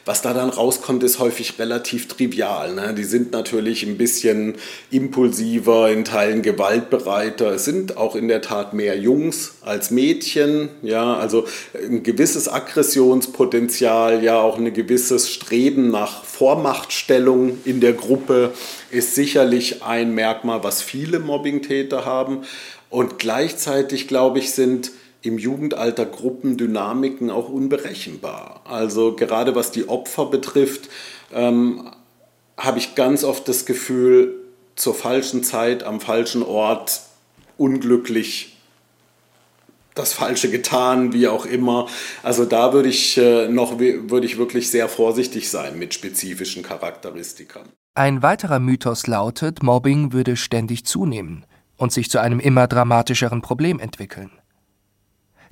was 0.06 0.22
da 0.22 0.34
dann 0.34 0.50
rauskommt, 0.50 1.04
ist 1.04 1.20
häufig 1.20 1.60
relativ 1.60 2.08
trivial. 2.08 2.74
Ne? 2.74 2.94
Die 2.94 3.04
sind 3.04 3.32
natürlich 3.32 3.84
ein 3.84 3.98
bisschen 3.98 4.56
impulsiver, 4.90 5.90
in 5.92 6.06
Teilen 6.06 6.42
gewaltbereiter. 6.42 7.52
Es 7.52 7.66
sind 7.66 7.98
auch 7.98 8.16
in 8.16 8.28
der 8.28 8.42
Tat 8.42 8.74
mehr 8.74 8.98
Jungs 8.98 9.56
als 9.62 9.92
Mädchen. 9.92 10.70
Ja, 10.82 11.16
also 11.16 11.46
ein 11.76 12.04
gewisses 12.04 12.50
Aggressionspotenzial, 12.50 14.24
ja 14.24 14.40
auch 14.40 14.58
ein 14.58 14.74
gewisses 14.74 15.30
Streben 15.30 15.92
nach 15.92 16.24
Vormachtstellung 16.24 17.60
in 17.66 17.82
der 17.82 17.94
Gruppe 17.94 18.54
ist 18.90 19.14
sicherlich 19.16 19.84
ein 19.84 20.16
Merkmal, 20.16 20.64
was 20.64 20.82
viele 20.82 21.20
Mobbingtäter 21.20 22.06
haben. 22.06 22.42
Und 22.90 23.20
gleichzeitig, 23.20 24.08
glaube 24.08 24.40
ich, 24.40 24.52
sind 24.52 24.92
im 25.22 25.38
Jugendalter 25.38 26.06
Gruppendynamiken 26.06 27.30
auch 27.30 27.50
unberechenbar. 27.50 28.62
Also 28.66 29.16
gerade 29.16 29.56
was 29.56 29.72
die 29.72 29.88
Opfer 29.88 30.26
betrifft, 30.26 30.90
ähm, 31.34 31.92
habe 32.58 32.80
ich 32.80 32.96
ganz 32.96 33.24
oft 33.24 33.48
das 33.48 33.66
Gefühl, 33.66 34.36
zur 34.76 34.96
falschen 34.96 35.44
Zeit, 35.44 35.84
am 35.84 36.00
falschen 36.00 36.44
Ort, 36.44 37.02
unglücklich 37.58 38.58
das 39.94 40.14
Falsche 40.14 40.50
getan, 40.50 41.14
wie 41.14 41.28
auch 41.28 41.46
immer. 41.46 41.88
Also 42.24 42.46
da 42.46 42.74
würde 42.74 42.90
ich 42.90 43.18
äh, 43.18 43.48
noch 43.50 43.80
würde 43.80 44.26
ich 44.26 44.38
wirklich 44.38 44.72
sehr 44.72 44.88
vorsichtig 44.88 45.50
sein 45.50 45.78
mit 45.78 45.94
spezifischen 45.94 46.64
Charakteristika. 46.64 47.62
Ein 47.94 48.24
weiterer 48.24 48.60
Mythos 48.60 49.06
lautet, 49.08 49.64
Mobbing 49.64 50.14
würde 50.14 50.38
ständig 50.38 50.86
zunehmen 50.86 51.46
und 51.76 51.92
sich 51.92 52.10
zu 52.10 52.20
einem 52.20 52.40
immer 52.40 52.68
dramatischeren 52.68 53.42
Problem 53.42 53.80
entwickeln. 53.80 54.32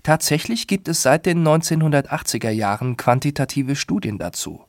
Tatsächlich 0.03 0.67
gibt 0.67 0.87
es 0.87 1.01
seit 1.01 1.25
den 1.25 1.45
1980er 1.45 2.49
Jahren 2.49 2.97
quantitative 2.97 3.75
Studien 3.75 4.17
dazu. 4.17 4.63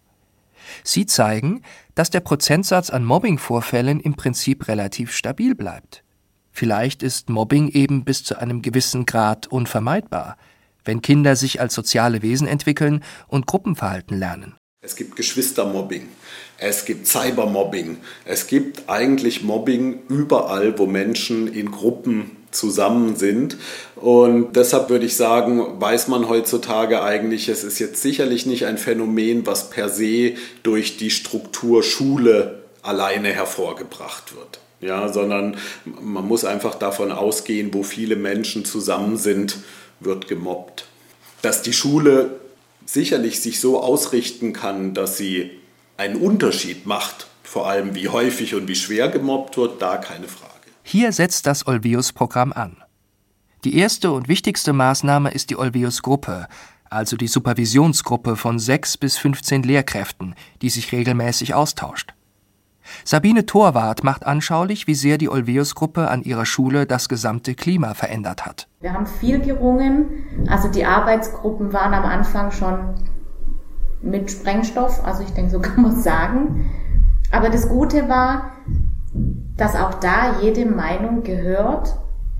Sie 0.85 1.07
zeigen, 1.07 1.63
dass 1.95 2.11
der 2.11 2.21
Prozentsatz 2.21 2.91
an 2.91 3.05
Mobbingvorfällen 3.05 4.01
im 4.01 4.15
Prinzip 4.15 4.69
relativ 4.69 5.13
stabil 5.13 5.55
bleibt. 5.55 6.05
Vielleicht 6.53 7.03
ist 7.03 7.31
Mobbing 7.31 7.69
eben 7.69 8.05
bis 8.05 8.25
zu 8.25 8.39
einem 8.39 8.63
gewissen 8.63 9.07
Grad 9.07 9.47
unvermeidbar, 9.47 10.37
wenn 10.85 11.03
Kinder 11.03 11.37
sich 11.37 11.61
als 11.61 11.75
soziale 11.75 12.23
Wesen 12.23 12.47
entwickeln 12.47 13.05
und 13.29 13.47
Gruppenverhalten 13.47 14.19
lernen. 14.19 14.57
Es 14.83 14.97
gibt 14.97 15.15
Geschwistermobbing, 15.15 16.09
es 16.57 16.87
gibt 16.87 17.07
Cybermobbing, 17.07 17.99
es 18.25 18.47
gibt 18.47 18.89
eigentlich 18.89 19.43
Mobbing 19.43 20.01
überall, 20.09 20.79
wo 20.79 20.87
Menschen 20.87 21.53
in 21.53 21.71
Gruppen 21.71 22.37
zusammen 22.51 23.17
sind. 23.17 23.57
Und 23.97 24.57
deshalb 24.57 24.91
würde 24.91 25.07
ich 25.07 25.17
sagen, 25.17 25.81
weiß 25.81 26.09
man 26.09 26.29
heutzutage 26.29 27.03
eigentlich, 27.03 27.49
es 27.49 27.65
ist 27.65 27.79
jetzt 27.79 28.03
sicherlich 28.03 28.47
nicht 28.47 28.67
ein 28.67 28.79
Phänomen, 28.79 29.47
was 29.47 29.71
per 29.71 29.89
se 29.89 30.35
durch 30.63 30.97
die 30.97 31.11
Struktur 31.11 31.83
Schule 31.83 32.61
alleine 32.83 33.29
hervorgebracht 33.29 34.35
wird. 34.35 34.61
Ja, 34.81 35.13
sondern 35.13 35.59
man 35.85 36.27
muss 36.27 36.45
einfach 36.45 36.75
davon 36.75 37.13
ausgehen, 37.13 37.75
wo 37.75 37.83
viele 37.83 38.17
Menschen 38.17 38.65
zusammen 38.65 39.19
sind, 39.19 39.59
wird 40.01 40.27
gemobbt. 40.27 40.87
Dass 41.43 41.61
die 41.61 41.75
Schule 41.75 42.41
sicherlich 42.87 43.41
sich 43.41 43.61
so 43.61 43.81
ausrichten 43.81 44.55
kann, 44.55 44.95
dass 44.95 45.19
sie 45.19 45.51
einen 45.99 46.17
Unterschied 46.17 46.87
macht, 46.87 47.27
vor 47.43 47.69
allem 47.69 47.95
wie 47.95 48.09
häufig 48.09 48.55
und 48.55 48.69
wie 48.69 48.75
schwer 48.75 49.09
gemobbt 49.09 49.59
wird, 49.59 49.83
da 49.83 49.99
keine 49.99 50.29
Frage. 50.29 50.60
Hier 50.93 51.13
setzt 51.13 51.47
das 51.47 51.69
Olveus-Programm 51.69 52.53
an. 52.53 52.79
Die 53.63 53.77
erste 53.77 54.11
und 54.11 54.27
wichtigste 54.27 54.73
Maßnahme 54.73 55.31
ist 55.31 55.51
die 55.51 55.57
Olveus-Gruppe, 55.57 56.49
also 56.91 57.17
die 57.17 57.29
Supervisionsgruppe 57.29 58.35
von 58.35 58.59
sechs 58.59 58.97
bis 58.97 59.17
15 59.17 59.63
Lehrkräften, 59.63 60.35
die 60.63 60.69
sich 60.69 60.91
regelmäßig 60.91 61.55
austauscht. 61.55 62.13
Sabine 63.05 63.47
Torwart 63.47 64.03
macht 64.03 64.27
anschaulich, 64.27 64.89
wie 64.89 64.97
sehr 64.97 65.17
die 65.17 65.29
Olveus-Gruppe 65.29 66.09
an 66.09 66.25
ihrer 66.25 66.45
Schule 66.45 66.87
das 66.87 67.09
gesamte 67.09 67.55
Klima 67.55 67.95
verändert 67.95 68.45
hat. 68.45 68.67
Wir 68.81 68.93
haben 68.93 69.07
viel 69.07 69.39
gerungen. 69.39 70.25
Also 70.49 70.67
die 70.67 70.85
Arbeitsgruppen 70.85 71.73
waren 71.73 71.95
am 71.95 72.05
Anfang 72.05 72.51
schon 72.51 72.97
mit 74.03 74.29
Sprengstoff, 74.29 75.05
also 75.05 75.23
ich 75.23 75.31
denke, 75.35 75.53
so 75.53 75.61
kann 75.61 75.83
man 75.83 76.03
sagen. 76.03 76.69
Aber 77.31 77.49
das 77.49 77.69
Gute 77.69 78.09
war, 78.09 78.51
dass 79.61 79.77
auch 79.77 79.95
da 79.95 80.41
jede 80.41 80.65
Meinung 80.65 81.23
gehört 81.23 81.95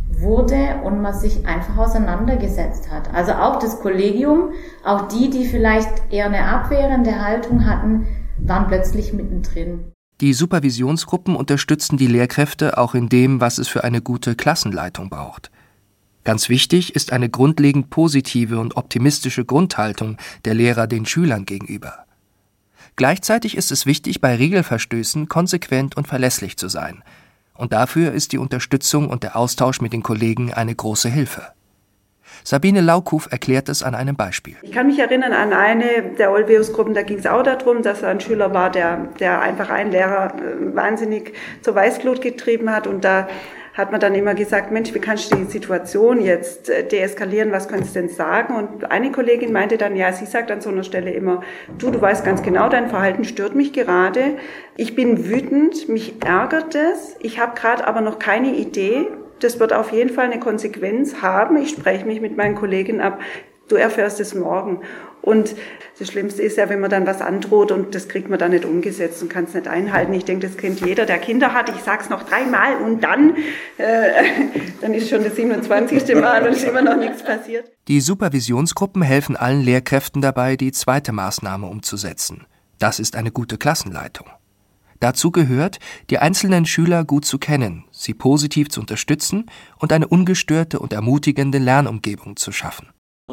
wurde 0.09 0.81
und 0.83 1.03
man 1.03 1.15
sich 1.15 1.47
einfach 1.47 1.77
auseinandergesetzt 1.77 2.91
hat. 2.91 3.15
Also 3.15 3.33
auch 3.33 3.59
das 3.59 3.81
Kollegium, 3.81 4.53
auch 4.85 5.09
die, 5.09 5.29
die 5.29 5.47
vielleicht 5.47 5.89
eher 6.11 6.27
eine 6.27 6.45
abwehrende 6.45 7.23
Haltung 7.23 7.67
hatten, 7.67 8.07
waren 8.39 8.67
plötzlich 8.69 9.13
mittendrin. 9.13 9.93
Die 10.21 10.33
Supervisionsgruppen 10.33 11.37
unterstützen 11.37 11.97
die 11.97 12.07
Lehrkräfte 12.07 12.79
auch 12.79 12.95
in 12.95 13.09
dem, 13.09 13.41
was 13.41 13.59
es 13.59 13.69
für 13.69 13.85
eine 13.85 14.01
gute 14.01 14.35
Klassenleitung 14.35 15.11
braucht. 15.11 15.51
Ganz 16.25 16.49
wichtig 16.49 16.95
ist 16.95 17.13
eine 17.13 17.29
grundlegend 17.29 17.91
positive 17.91 18.59
und 18.59 18.77
optimistische 18.77 19.45
Grundhaltung 19.45 20.17
der 20.45 20.55
Lehrer 20.55 20.87
den 20.87 21.07
Schülern 21.07 21.47
gegenüber. 21.47 22.05
Gleichzeitig 23.01 23.57
ist 23.57 23.73
es 23.73 23.87
wichtig, 23.87 24.21
bei 24.21 24.35
Regelverstößen 24.35 25.27
konsequent 25.27 25.97
und 25.97 26.07
verlässlich 26.07 26.59
zu 26.59 26.69
sein. 26.69 27.03
Und 27.55 27.73
dafür 27.73 28.13
ist 28.13 28.33
die 28.33 28.37
Unterstützung 28.37 29.09
und 29.09 29.23
der 29.23 29.37
Austausch 29.37 29.81
mit 29.81 29.95
den 29.95 30.03
Kollegen 30.03 30.53
eine 30.53 30.75
große 30.75 31.09
Hilfe. 31.09 31.47
Sabine 32.45 32.83
Laukuf 32.83 33.33
erklärt 33.33 33.71
es 33.71 33.83
an 33.83 33.95
einem 33.95 34.17
Beispiel. 34.17 34.57
Ich 34.61 34.73
kann 34.73 34.87
mich 34.87 34.99
erinnern 34.99 35.33
an 35.33 35.55
eine 35.55 36.15
der 36.19 36.31
Olveus-Gruppen, 36.31 36.93
da 36.93 37.01
ging 37.01 37.17
es 37.17 37.27
auch 37.27 37.43
darum, 37.43 37.81
dass 37.81 38.05
ein 38.05 38.21
Schüler 38.21 38.53
war, 38.53 38.69
der, 38.69 39.09
der 39.19 39.41
einfach 39.41 39.71
einen 39.71 39.93
Lehrer 39.93 40.35
äh, 40.35 40.77
wahnsinnig 40.77 41.33
zur 41.63 41.75
Weißglut 41.77 42.21
getrieben 42.21 42.71
hat 42.71 42.87
und 42.87 43.03
da 43.03 43.29
hat 43.81 43.91
man 43.91 44.01
dann 44.01 44.15
immer 44.15 44.35
gesagt, 44.35 44.71
Mensch, 44.71 44.95
wie 44.95 44.99
kannst 44.99 45.33
du 45.33 45.37
die 45.37 45.45
Situation 45.45 46.21
jetzt 46.21 46.71
äh, 46.71 46.87
deeskalieren, 46.87 47.53
was 47.53 47.69
könntest 47.69 47.97
du 47.97 48.01
denn 48.01 48.09
sagen? 48.09 48.55
Und 48.55 48.91
eine 48.91 49.11
Kollegin 49.11 49.53
meinte 49.53 49.79
dann, 49.79 49.97
ja, 49.97 50.13
sie 50.13 50.27
sagt 50.27 50.51
an 50.51 50.61
so 50.61 50.71
einer 50.71 50.85
Stelle 50.85 51.11
immer, 51.11 51.43
du, 51.79 51.91
du 51.91 52.01
weißt 52.01 52.25
ganz 52.25 52.43
genau, 52.43 52.69
dein 52.69 52.89
Verhalten 52.89 53.25
stört 53.25 53.55
mich 53.55 53.73
gerade, 53.73 54.37
ich 54.77 54.95
bin 54.95 55.29
wütend, 55.29 55.89
mich 55.89 56.23
ärgert 56.25 56.75
es, 56.75 57.17
ich 57.21 57.41
habe 57.41 57.55
gerade 57.55 57.87
aber 57.87 58.01
noch 58.01 58.19
keine 58.19 58.55
Idee, 58.55 59.09
das 59.41 59.59
wird 59.59 59.73
auf 59.73 59.93
jeden 59.93 60.11
Fall 60.11 60.27
eine 60.27 60.39
Konsequenz 60.39 61.23
haben. 61.23 61.57
Ich 61.57 61.71
spreche 61.71 62.05
mich 62.05 62.21
mit 62.21 62.37
meinen 62.37 62.55
Kolleginnen 62.55 63.01
ab. 63.01 63.21
Du 63.71 63.77
erfährst 63.77 64.19
es 64.19 64.35
morgen. 64.35 64.81
Und 65.23 65.55
das 66.01 66.09
Schlimmste 66.09 66.43
ist 66.43 66.57
ja, 66.57 66.69
wenn 66.69 66.81
man 66.81 66.91
dann 66.91 67.07
was 67.07 67.21
androht 67.21 67.71
und 67.71 67.95
das 67.95 68.09
kriegt 68.09 68.29
man 68.29 68.39
dann 68.39 68.51
nicht 68.51 68.65
umgesetzt 68.65 69.23
und 69.23 69.29
kann 69.29 69.45
es 69.45 69.55
nicht 69.55 69.69
einhalten. 69.69 70.13
Ich 70.13 70.25
denke, 70.25 70.49
das 70.49 70.57
kennt 70.57 70.81
jeder, 70.81 71.07
der 71.07 71.19
Kinder 71.19 71.55
hat. 71.55 71.69
Ich 71.69 71.83
sage 71.83 72.03
es 72.03 72.11
noch 72.11 72.25
dreimal 72.25 72.77
und 72.77 73.05
dann, 73.05 73.37
äh, 73.77 74.11
dann 74.81 74.93
ist 74.93 75.09
schon 75.09 75.23
das 75.23 75.37
27. 75.37 76.17
Mal 76.17 76.47
und 76.47 76.55
ist 76.55 76.65
immer 76.65 76.83
noch 76.83 76.97
nichts 76.97 77.23
passiert. 77.23 77.71
Die 77.87 78.01
Supervisionsgruppen 78.01 79.03
helfen 79.03 79.37
allen 79.37 79.61
Lehrkräften 79.61 80.21
dabei, 80.21 80.57
die 80.57 80.73
zweite 80.73 81.13
Maßnahme 81.13 81.67
umzusetzen. 81.67 82.47
Das 82.81 82.99
ist 82.99 83.15
eine 83.15 83.31
gute 83.31 83.57
Klassenleitung. 83.57 84.27
Dazu 84.99 85.31
gehört, 85.31 85.79
die 86.11 86.19
einzelnen 86.19 86.67
Schüler 86.67 87.05
gut 87.05 87.25
zu 87.25 87.39
kennen, 87.39 87.85
sie 87.93 88.15
positiv 88.15 88.69
zu 88.69 88.81
unterstützen 88.81 89.47
und 89.79 89.93
eine 89.93 90.09
ungestörte 90.09 90.81
und 90.81 90.93
ermutigende 90.93 91.59
Lernumgebung 91.59 92.37
zu 92.37 92.51
schaffen. 92.53 92.89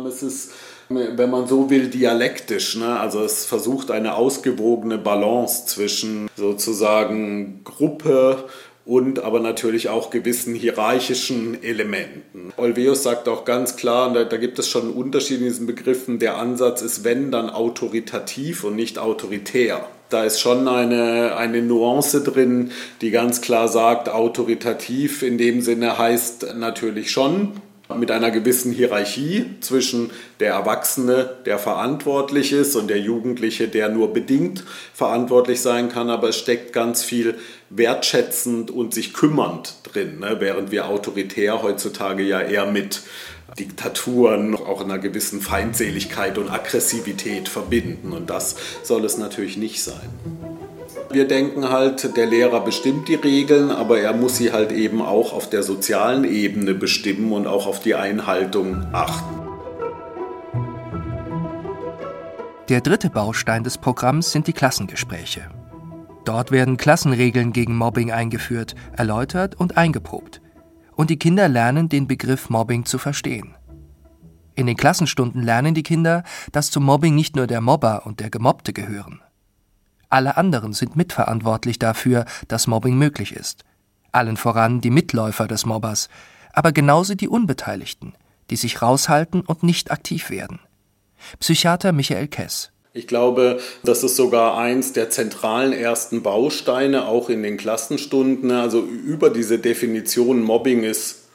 Es 0.06 0.24
ist, 0.24 0.52
wenn 0.90 1.30
man 1.30 1.48
so 1.48 1.70
will, 1.70 1.88
dialektisch. 1.88 2.76
Ne? 2.76 3.00
Also 3.00 3.24
es 3.24 3.46
versucht 3.46 3.92
eine 3.92 4.16
ausgewogene 4.16 4.98
Balance 4.98 5.66
zwischen 5.66 6.30
sozusagen 6.36 7.62
Gruppe 7.64 8.46
und 8.88 9.20
aber 9.20 9.42
natürlich 9.42 9.90
auch 9.90 10.10
gewissen 10.10 10.56
hierarchischen 10.56 11.62
Elementen. 11.62 12.54
Olveus 12.56 13.04
sagt 13.04 13.28
auch 13.28 13.44
ganz 13.44 13.76
klar, 13.76 14.14
da, 14.14 14.24
da, 14.24 14.38
gibt 14.38 14.60
es 14.60 14.70
schon 14.70 14.84
einen 14.84 14.94
Unterschied 14.94 15.40
in 15.40 15.44
diesen 15.46 15.68
Begriffen, 15.68 16.20
der 16.20 16.38
Ansatz 16.38 16.82
ist, 16.82 17.04
wenn, 17.04 17.30
dann 17.30 17.50
autoritativ 17.50 18.64
und 18.64 18.78
nicht 18.78 18.98
autoritär. 18.98 19.86
Da 20.10 20.24
ist 20.24 20.40
schon 20.40 20.70
eine, 20.70 21.36
eine 21.36 21.62
Nuance 21.62 22.24
drin, 22.24 22.72
die 23.02 23.12
ganz 23.12 23.42
klar 23.42 23.68
sagt, 23.68 24.08
autoritativ 24.08 25.22
in 25.22 25.38
dem 25.38 25.60
Sinne 25.60 25.98
heißt 25.98 26.56
natürlich 26.56 27.12
schon, 27.12 27.60
mit 27.96 28.12
einer 28.12 28.32
gewissen 28.32 28.72
Hierarchie 28.72 29.46
zwischen 29.62 30.12
der 30.40 30.54
Erwachsene, 30.54 31.38
der 31.46 31.58
verantwortlich 31.58 32.52
ist, 32.52 32.76
und 32.76 32.90
der 32.90 33.00
Jugendliche, 33.00 33.68
der 33.68 33.90
nur 33.90 34.14
bedingt 34.14 34.64
verantwortlich 34.94 35.62
sein 35.62 35.90
kann, 35.90 36.10
aber 36.10 36.30
es 36.30 36.38
steckt 36.38 36.74
ganz 36.74 37.04
viel 37.04 37.36
wertschätzend 37.70 38.72
und 38.72 38.94
sich 38.94 39.14
kümmernd 39.14 39.76
drin, 39.84 40.20
ne? 40.20 40.38
während 40.40 40.72
wir 40.72 40.88
autoritär 40.88 41.62
heutzutage 41.62 42.24
ja 42.24 42.42
eher 42.42 42.66
mit 42.66 43.02
Diktaturen 43.58 44.56
auch 44.56 44.84
einer 44.84 45.00
gewissen 45.00 45.42
Feindseligkeit 45.42 46.38
und 46.38 46.50
Aggressivität 46.50 47.50
verbinden. 47.50 48.12
Und 48.12 48.30
das 48.30 48.56
soll 48.84 49.04
es 49.06 49.18
natürlich 49.18 49.58
nicht 49.58 49.82
sein. 49.82 50.67
Wir 51.10 51.28
denken 51.28 51.70
halt, 51.70 52.18
der 52.18 52.26
Lehrer 52.26 52.60
bestimmt 52.60 53.08
die 53.08 53.16
Regeln, 53.16 53.72
aber 53.72 54.00
er 54.00 54.14
muss 54.14 54.38
sie 54.38 54.52
halt 54.52 54.72
eben 54.72 55.02
auch 55.02 55.32
auf 55.34 55.50
der 55.50 55.64
sozialen 55.64 56.26
Ebene 56.26 56.74
bestimmen 56.74 57.32
und 57.32 57.48
auch 57.48 57.66
auf 57.66 57.80
die 57.80 57.96
Einhaltung 57.96 58.86
achten. 58.92 59.48
Der 62.68 62.82
dritte 62.82 63.10
Baustein 63.10 63.64
des 63.64 63.78
Programms 63.78 64.34
sind 64.34 64.48
die 64.48 64.54
Klassengespräche. 64.54 65.50
Dort 66.26 66.52
werden 66.52 66.76
Klassenregeln 66.76 67.54
gegen 67.54 67.78
Mobbing 67.78 68.12
eingeführt, 68.12 68.76
erläutert 68.92 69.56
und 69.56 69.78
eingeprobt. 69.78 70.42
Und 70.94 71.10
die 71.10 71.18
Kinder 71.18 71.48
lernen, 71.48 71.88
den 71.88 72.08
Begriff 72.08 72.50
Mobbing 72.50 72.84
zu 72.84 72.98
verstehen. 72.98 73.56
In 74.56 74.66
den 74.66 74.76
Klassenstunden 74.76 75.42
lernen 75.42 75.74
die 75.74 75.84
Kinder, 75.84 76.24
dass 76.52 76.70
zum 76.70 76.84
Mobbing 76.84 77.16
nicht 77.16 77.38
nur 77.38 77.48
der 77.48 77.62
Mobber 77.62 78.06
und 78.06 78.20
der 78.20 78.30
Gemobbte 78.30 78.74
gehören. 78.74 79.22
Alle 80.10 80.38
anderen 80.38 80.74
sind 80.74 80.96
mitverantwortlich 80.96 81.80
dafür, 81.80 82.26
dass 82.48 82.68
Mobbing 82.68 82.98
möglich 82.98 83.34
ist. 83.34 83.66
Allen 84.12 84.38
voran 84.38 84.82
die 84.82 84.90
Mitläufer 84.90 85.48
des 85.48 85.66
Mobbers, 85.66 86.10
aber 86.54 86.72
genauso 86.72 87.14
die 87.16 87.28
Unbeteiligten, 87.28 88.14
die 88.50 88.56
sich 88.56 88.82
raushalten 88.82 89.42
und 89.42 89.64
nicht 89.64 89.92
aktiv 89.92 90.30
werden. 90.30 90.60
Psychiater 91.40 91.92
Michael 91.92 92.28
Kess. 92.28 92.72
Ich 92.94 93.06
glaube, 93.06 93.60
das 93.84 94.04
ist 94.04 94.16
sogar 94.16 94.58
eins 94.58 94.92
der 94.94 95.12
zentralen 95.12 95.72
ersten 95.72 96.24
Bausteine, 96.24 97.08
auch 97.08 97.30
in 97.30 97.44
den 97.44 97.58
Klassenstunden. 97.58 98.50
Also 98.50 98.82
über 98.82 99.30
diese 99.30 99.60
Definition 99.60 100.42
Mobbing 100.42 100.84
ist 100.84 101.27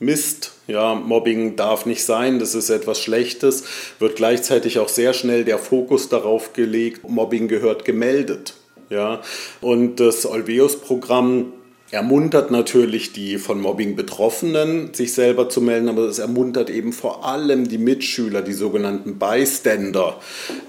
Mist, 0.00 0.52
ja, 0.66 0.94
Mobbing 0.94 1.56
darf 1.56 1.84
nicht 1.84 2.02
sein, 2.02 2.38
das 2.38 2.54
ist 2.54 2.70
etwas 2.70 3.00
Schlechtes, 3.00 3.64
wird 3.98 4.16
gleichzeitig 4.16 4.78
auch 4.78 4.88
sehr 4.88 5.12
schnell 5.12 5.44
der 5.44 5.58
Fokus 5.58 6.08
darauf 6.08 6.54
gelegt, 6.54 7.06
Mobbing 7.06 7.48
gehört 7.48 7.84
gemeldet. 7.84 8.54
Ja, 8.88 9.20
und 9.60 10.00
das 10.00 10.26
Olveus-Programm 10.26 11.52
ermuntert 11.90 12.50
natürlich 12.50 13.12
die 13.12 13.38
von 13.38 13.60
Mobbing 13.60 13.96
Betroffenen, 13.96 14.94
sich 14.94 15.12
selber 15.12 15.48
zu 15.48 15.60
melden, 15.60 15.88
aber 15.88 16.02
es 16.02 16.18
ermuntert 16.18 16.70
eben 16.70 16.92
vor 16.92 17.24
allem 17.24 17.68
die 17.68 17.78
Mitschüler, 17.78 18.42
die 18.42 18.52
sogenannten 18.52 19.18
Bystander, 19.18 20.18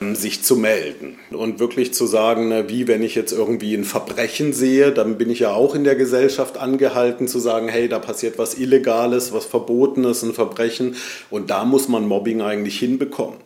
ähm, 0.01 0.15
sich 0.15 0.43
zu 0.43 0.55
melden. 0.55 1.19
Und 1.31 1.59
wirklich 1.59 1.93
zu 1.93 2.07
sagen, 2.07 2.51
wie 2.67 2.87
wenn 2.87 3.03
ich 3.03 3.15
jetzt 3.15 3.31
irgendwie 3.31 3.75
ein 3.75 3.83
Verbrechen 3.83 4.53
sehe, 4.53 4.91
dann 4.91 5.17
bin 5.17 5.29
ich 5.29 5.39
ja 5.39 5.53
auch 5.53 5.75
in 5.75 5.83
der 5.83 5.95
Gesellschaft 5.95 6.57
angehalten 6.57 7.27
zu 7.27 7.39
sagen, 7.39 7.67
hey, 7.67 7.87
da 7.87 7.99
passiert 7.99 8.37
was 8.37 8.57
Illegales, 8.57 9.31
was 9.31 9.45
Verbotenes, 9.45 10.23
ein 10.23 10.33
Verbrechen. 10.33 10.95
Und 11.29 11.49
da 11.51 11.65
muss 11.65 11.87
man 11.87 12.07
Mobbing 12.07 12.41
eigentlich 12.41 12.79
hinbekommen. 12.79 13.37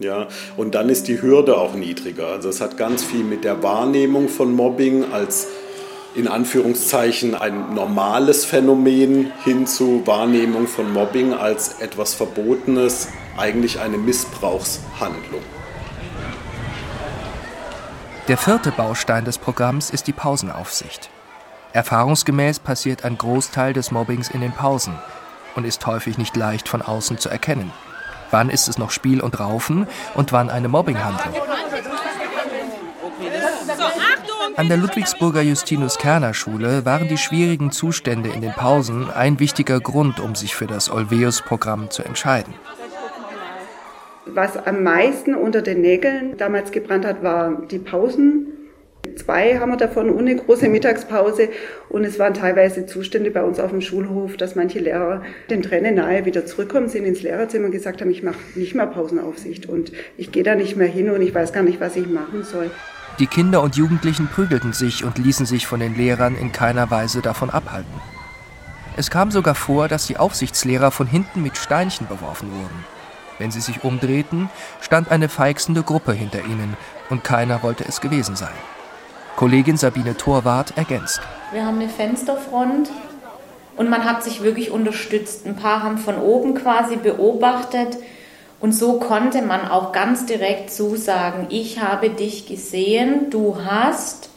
Ja, 0.00 0.26
und 0.56 0.74
dann 0.74 0.88
ist 0.88 1.06
die 1.06 1.22
Hürde 1.22 1.56
auch 1.56 1.74
niedriger. 1.74 2.26
Also 2.26 2.48
es 2.48 2.60
hat 2.60 2.76
ganz 2.76 3.04
viel 3.04 3.22
mit 3.22 3.44
der 3.44 3.62
Wahrnehmung 3.62 4.28
von 4.28 4.52
Mobbing 4.52 5.04
als 5.12 5.46
in 6.14 6.28
Anführungszeichen 6.28 7.34
ein 7.34 7.74
normales 7.74 8.44
Phänomen 8.44 9.32
hin 9.44 9.66
zu 9.66 10.06
Wahrnehmung 10.06 10.68
von 10.68 10.92
Mobbing 10.92 11.34
als 11.34 11.80
etwas 11.80 12.14
Verbotenes, 12.14 13.08
eigentlich 13.36 13.80
eine 13.80 13.98
Missbrauchshandlung. 13.98 15.42
Der 18.28 18.38
vierte 18.38 18.70
Baustein 18.70 19.24
des 19.24 19.38
Programms 19.38 19.90
ist 19.90 20.06
die 20.06 20.12
Pausenaufsicht. 20.12 21.10
Erfahrungsgemäß 21.72 22.60
passiert 22.60 23.04
ein 23.04 23.18
Großteil 23.18 23.72
des 23.72 23.90
Mobbings 23.90 24.30
in 24.30 24.40
den 24.40 24.52
Pausen 24.52 24.94
und 25.56 25.64
ist 25.64 25.84
häufig 25.86 26.16
nicht 26.16 26.36
leicht 26.36 26.68
von 26.68 26.80
außen 26.80 27.18
zu 27.18 27.28
erkennen. 27.28 27.72
Wann 28.30 28.50
ist 28.50 28.68
es 28.68 28.78
noch 28.78 28.90
Spiel 28.90 29.20
und 29.20 29.38
Raufen 29.40 29.86
und 30.14 30.32
wann 30.32 30.50
eine 30.50 30.68
Mobbinghandlung? 30.68 31.34
An 34.56 34.68
der 34.68 34.76
Ludwigsburger 34.76 35.42
Justinus-Kerner-Schule 35.42 36.84
waren 36.84 37.08
die 37.08 37.16
schwierigen 37.16 37.70
Zustände 37.70 38.30
in 38.30 38.40
den 38.40 38.52
Pausen 38.52 39.10
ein 39.10 39.40
wichtiger 39.40 39.80
Grund, 39.80 40.20
um 40.20 40.34
sich 40.34 40.54
für 40.54 40.66
das 40.66 40.90
Olveus-Programm 40.90 41.90
zu 41.90 42.02
entscheiden. 42.02 42.54
Was 44.26 44.56
am 44.56 44.82
meisten 44.82 45.34
unter 45.34 45.62
den 45.62 45.80
Nägeln 45.80 46.36
damals 46.36 46.72
gebrannt 46.72 47.04
hat, 47.04 47.22
waren 47.22 47.68
die 47.68 47.78
Pausen. 47.78 48.48
Zwei 49.16 49.58
haben 49.58 49.70
wir 49.70 49.76
davon 49.76 50.08
und 50.10 50.20
eine 50.20 50.36
große 50.36 50.68
Mittagspause. 50.68 51.50
Und 51.88 52.04
es 52.04 52.18
waren 52.18 52.34
teilweise 52.34 52.86
Zustände 52.86 53.30
bei 53.30 53.42
uns 53.42 53.60
auf 53.60 53.70
dem 53.70 53.80
Schulhof, 53.80 54.36
dass 54.36 54.54
manche 54.54 54.78
Lehrer 54.78 55.22
den 55.50 55.62
Tränen 55.62 55.96
nahe 55.96 56.24
wieder 56.24 56.46
zurückkommen 56.46 56.88
sind 56.88 57.04
ins 57.04 57.22
Lehrerzimmer 57.22 57.66
und 57.66 57.72
gesagt 57.72 58.00
haben, 58.00 58.10
ich 58.10 58.22
mache 58.22 58.38
nicht 58.54 58.74
mehr 58.74 58.86
Pausenaufsicht 58.86 59.68
und 59.68 59.92
ich 60.16 60.32
gehe 60.32 60.42
da 60.42 60.54
nicht 60.54 60.76
mehr 60.76 60.88
hin 60.88 61.10
und 61.10 61.22
ich 61.22 61.34
weiß 61.34 61.52
gar 61.52 61.62
nicht, 61.62 61.80
was 61.80 61.96
ich 61.96 62.06
machen 62.06 62.44
soll. 62.44 62.70
Die 63.20 63.28
Kinder 63.28 63.62
und 63.62 63.76
Jugendlichen 63.76 64.26
prügelten 64.26 64.72
sich 64.72 65.04
und 65.04 65.18
ließen 65.18 65.46
sich 65.46 65.68
von 65.68 65.78
den 65.78 65.94
Lehrern 65.94 66.34
in 66.34 66.50
keiner 66.50 66.90
Weise 66.90 67.22
davon 67.22 67.48
abhalten. 67.48 68.00
Es 68.96 69.08
kam 69.08 69.30
sogar 69.30 69.54
vor, 69.54 69.86
dass 69.86 70.06
die 70.06 70.16
Aufsichtslehrer 70.16 70.90
von 70.90 71.06
hinten 71.06 71.42
mit 71.42 71.56
Steinchen 71.56 72.08
beworfen 72.08 72.50
wurden. 72.50 72.84
Wenn 73.38 73.52
sie 73.52 73.60
sich 73.60 73.84
umdrehten, 73.84 74.48
stand 74.80 75.12
eine 75.12 75.28
feixende 75.28 75.84
Gruppe 75.84 76.12
hinter 76.12 76.44
ihnen 76.44 76.76
und 77.08 77.22
keiner 77.22 77.62
wollte 77.62 77.84
es 77.84 78.00
gewesen 78.00 78.34
sein. 78.34 78.52
Kollegin 79.36 79.76
Sabine 79.76 80.16
Torwart 80.16 80.76
ergänzt. 80.76 81.20
Wir 81.52 81.66
haben 81.66 81.80
eine 81.80 81.88
Fensterfront 81.88 82.90
und 83.76 83.90
man 83.90 84.04
hat 84.04 84.24
sich 84.24 84.42
wirklich 84.42 84.72
unterstützt. 84.72 85.46
Ein 85.46 85.56
paar 85.56 85.82
haben 85.82 85.98
von 85.98 86.18
oben 86.18 86.54
quasi 86.54 86.96
beobachtet, 86.96 87.96
und 88.64 88.72
so 88.72 88.94
konnte 88.94 89.42
man 89.42 89.68
auch 89.68 89.92
ganz 89.92 90.24
direkt 90.24 90.70
zusagen, 90.70 91.48
ich 91.50 91.80
habe 91.80 92.08
dich 92.08 92.46
gesehen, 92.46 93.28
du 93.28 93.58
hast. 93.62 94.30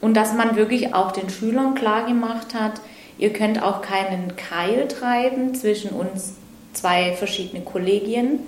Und 0.00 0.16
dass 0.16 0.34
man 0.34 0.54
wirklich 0.54 0.94
auch 0.94 1.10
den 1.10 1.28
Schülern 1.28 1.74
klar 1.74 2.06
gemacht 2.06 2.54
hat, 2.54 2.74
ihr 3.18 3.32
könnt 3.32 3.60
auch 3.60 3.82
keinen 3.82 4.36
Keil 4.36 4.86
treiben 4.86 5.56
zwischen 5.56 5.90
uns 5.90 6.34
zwei 6.72 7.14
verschiedene 7.14 7.64
Kollegien. 7.64 8.38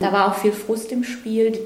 Da 0.00 0.12
war 0.12 0.26
auch 0.26 0.34
viel 0.34 0.50
Frust 0.50 0.90
im 0.90 1.04
Spiel. 1.04 1.56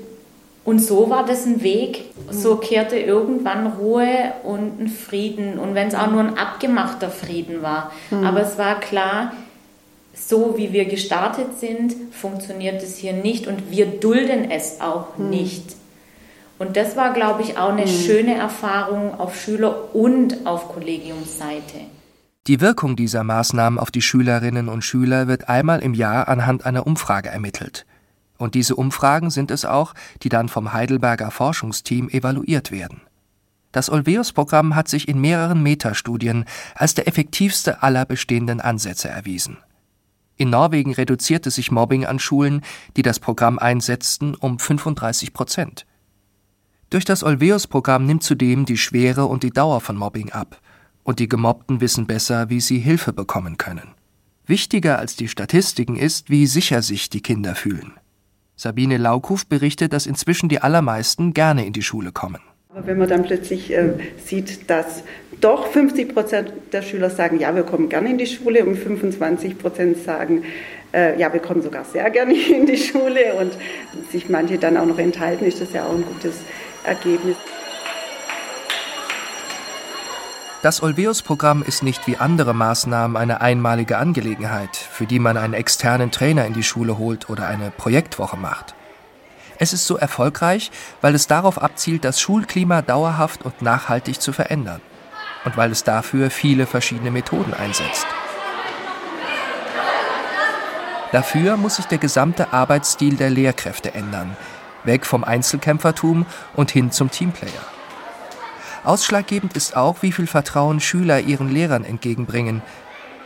Und 0.67 0.81
so 0.81 1.09
war 1.09 1.25
das 1.25 1.47
ein 1.47 1.63
Weg. 1.63 2.05
So 2.31 2.57
kehrte 2.57 2.99
irgendwann 2.99 3.69
Ruhe 3.69 4.35
und 4.43 4.79
ein 4.79 4.89
Frieden. 4.89 5.59
Und 5.59 5.75
wenn 5.75 5.89
es 5.89 5.95
auch 5.95 6.11
nur 6.11 6.21
ein 6.21 6.37
abgemachter 6.37 7.09
Frieden 7.09 7.63
war. 7.63 7.91
Mhm. 8.11 8.27
Aber 8.27 8.43
es 8.43 8.59
war 8.59 8.81
klar, 8.81 9.33
so 10.29 10.57
wie 10.57 10.73
wir 10.73 10.87
gestartet 10.87 11.59
sind, 11.59 11.95
funktioniert 12.13 12.83
es 12.83 12.97
hier 12.97 13.13
nicht 13.13 13.47
und 13.47 13.71
wir 13.71 13.87
dulden 13.87 14.51
es 14.51 14.81
auch 14.81 15.19
mhm. 15.19 15.31
nicht. 15.31 15.77
Und 16.59 16.77
das 16.77 16.97
war, 16.97 17.13
glaube 17.13 17.43
ich, 17.43 17.59
auch 17.59 17.71
eine 17.71 17.83
mhm. 17.83 17.89
schöne 17.89 18.35
Erfahrung 18.35 19.19
auf 19.19 19.41
Schüler- 19.41 19.95
und 19.95 20.47
auf 20.47 20.69
Kollegiumsseite. 20.73 21.81
Die 22.47 22.61
Wirkung 22.61 22.95
dieser 22.95 23.25
Maßnahmen 23.25 23.79
auf 23.79 23.91
die 23.91 24.03
Schülerinnen 24.03 24.69
und 24.69 24.83
Schüler 24.83 25.27
wird 25.27 25.49
einmal 25.49 25.81
im 25.81 25.95
Jahr 25.95 26.29
anhand 26.29 26.67
einer 26.67 26.87
Umfrage 26.87 27.31
ermittelt. 27.31 27.87
Und 28.37 28.55
diese 28.55 28.77
Umfragen 28.77 29.31
sind 29.31 29.51
es 29.51 29.65
auch, 29.65 29.95
die 30.23 30.29
dann 30.29 30.49
vom 30.49 30.73
Heidelberger 30.73 31.31
Forschungsteam 31.31 32.09
evaluiert 32.09 32.71
werden. 32.71 33.01
Das 33.73 33.91
Olveus-Programm 33.91 34.77
hat 34.77 34.89
sich 34.89 35.09
in 35.09 35.21
mehreren 35.21 35.63
Metastudien 35.63 36.45
als 36.75 36.95
der 36.95 37.09
effektivste 37.09 37.83
aller 37.83 38.05
bestehenden 38.05 38.61
Ansätze 38.61 39.09
erwiesen. 39.09 39.57
In 40.37 40.51
Norwegen 40.51 40.93
reduzierte 40.93 41.51
sich 41.51 41.71
Mobbing 41.71 42.07
an 42.07 42.19
Schulen, 42.19 42.63
die 42.97 43.03
das 43.03 43.21
Programm 43.21 43.59
einsetzten, 43.59 44.35
um 44.35 44.59
35 44.59 45.33
Prozent. 45.33 45.87
Durch 46.91 47.05
das 47.05 47.23
Olveus-Programm 47.23 48.07
nimmt 48.07 48.23
zudem 48.23 48.65
die 48.65 48.77
Schwere 48.77 49.27
und 49.27 49.43
die 49.43 49.51
Dauer 49.51 49.81
von 49.81 49.97
Mobbing 49.97 50.33
ab, 50.33 50.61
und 51.03 51.19
die 51.19 51.29
Gemobbten 51.29 51.81
wissen 51.81 52.07
besser, 52.07 52.51
wie 52.51 52.61
sie 52.61 52.79
Hilfe 52.79 53.13
bekommen 53.13 53.59
können. 53.59 53.95
Wichtiger 54.47 54.99
als 54.99 55.17
die 55.17 55.29
Statistiken 55.29 55.97
ist, 55.97 56.31
wie 56.31 56.47
sicher 56.47 56.83
sich 56.83 57.11
die 57.11 57.23
Kinder 57.23 57.55
fühlen. 57.55 57.93
Sabine 58.57 58.99
Laukuf 58.99 59.47
berichtet, 59.47 59.93
dass 59.93 60.07
inzwischen 60.07 60.49
die 60.49 60.61
allermeisten 60.61 61.35
gerne 61.35 61.67
in 61.67 61.73
die 61.73 61.83
Schule 61.83 62.13
kommen. 62.13 62.41
Aber 62.77 62.89
wenn 62.89 62.99
man 62.99 63.09
dann 63.09 63.23
plötzlich 63.23 63.73
äh, 63.73 63.91
sieht, 64.25 64.69
dass 64.69 65.05
doch 65.41 65.69
50 65.69 66.13
Prozent 66.13 66.53
der 66.73 66.83
Schüler 66.83 67.09
sagen, 67.09 67.39
ja, 67.39 67.55
wir 67.55 67.63
kommen 67.63 67.89
gerne 67.89 68.11
in 68.11 68.19
die 68.19 68.27
Schule 68.27 68.65
und 68.65 68.75
25 68.75 69.59
Prozent 69.59 69.99
sagen, 69.99 70.43
äh, 70.93 71.17
ja, 71.17 71.33
wir 71.33 71.39
kommen 71.39 71.63
sogar 71.63 71.85
sehr 71.85 72.11
gerne 72.11 72.35
in 72.51 72.67
die 72.67 72.77
Schule 72.77 73.35
und 73.35 73.53
sich 74.11 74.29
manche 74.29 74.59
dann 74.59 74.77
auch 74.77 74.87
noch 74.87 74.99
enthalten, 74.99 75.45
ist 75.45 75.61
das 75.61 75.73
ja 75.73 75.87
auch 75.87 75.95
ein 75.95 76.05
gutes 76.05 76.35
Ergebnis. 76.83 77.37
Das 80.63 80.83
Olveus-Programm 80.83 81.63
ist 81.63 81.85
nicht 81.85 82.09
wie 82.09 82.17
andere 82.17 82.55
Maßnahmen 82.55 83.17
eine 83.17 83.41
einmalige 83.41 83.99
Angelegenheit, 83.99 84.75
für 84.75 85.07
die 85.07 85.21
man 85.21 85.37
einen 85.37 85.55
externen 85.55 86.11
Trainer 86.11 86.45
in 86.45 86.55
die 86.55 86.65
Schule 86.65 86.99
holt 86.99 87.31
oder 87.31 87.47
eine 87.47 87.71
Projektwoche 87.71 88.37
macht. 88.37 88.75
Es 89.65 89.73
ist 89.73 89.87
so 89.87 89.97
erfolgreich, 89.97 90.71
weil 91.01 91.15
es 91.15 91.27
darauf 91.27 91.57
abzielt, 91.57 92.05
das 92.05 92.21
Schulklima 92.21 92.83
dauerhaft 92.83 93.47
und 93.47 93.63
nachhaltig 93.63 94.21
zu 94.21 94.35
verändern 94.35 94.83
und 95.47 95.57
weil 95.57 95.73
es 95.73 95.85
dafür 95.85 96.31
viele 96.31 96.67
verschiedene 96.67 97.11
Methoden 97.11 97.55
einsetzt. 97.55 98.07
Dafür 101.13 101.57
muss 101.57 101.77
sich 101.77 101.87
der 101.87 101.97
gesamte 101.97 102.53
Arbeitsstil 102.53 103.17
der 103.17 103.31
Lehrkräfte 103.31 103.95
ändern, 103.95 104.37
weg 104.85 105.07
vom 105.07 105.25
Einzelkämpfertum 105.25 106.27
und 106.53 106.71
hin 106.71 106.91
zum 106.91 107.11
Teamplayer. 107.11 107.65
Ausschlaggebend 108.85 109.57
ist 109.57 109.79
auch, 109.79 110.03
wie 110.03 110.13
viel 110.13 110.27
Vertrauen 110.27 110.79
Schüler 110.79 111.21
ihren 111.21 111.49
Lehrern 111.49 111.87
entgegenbringen 111.87 112.61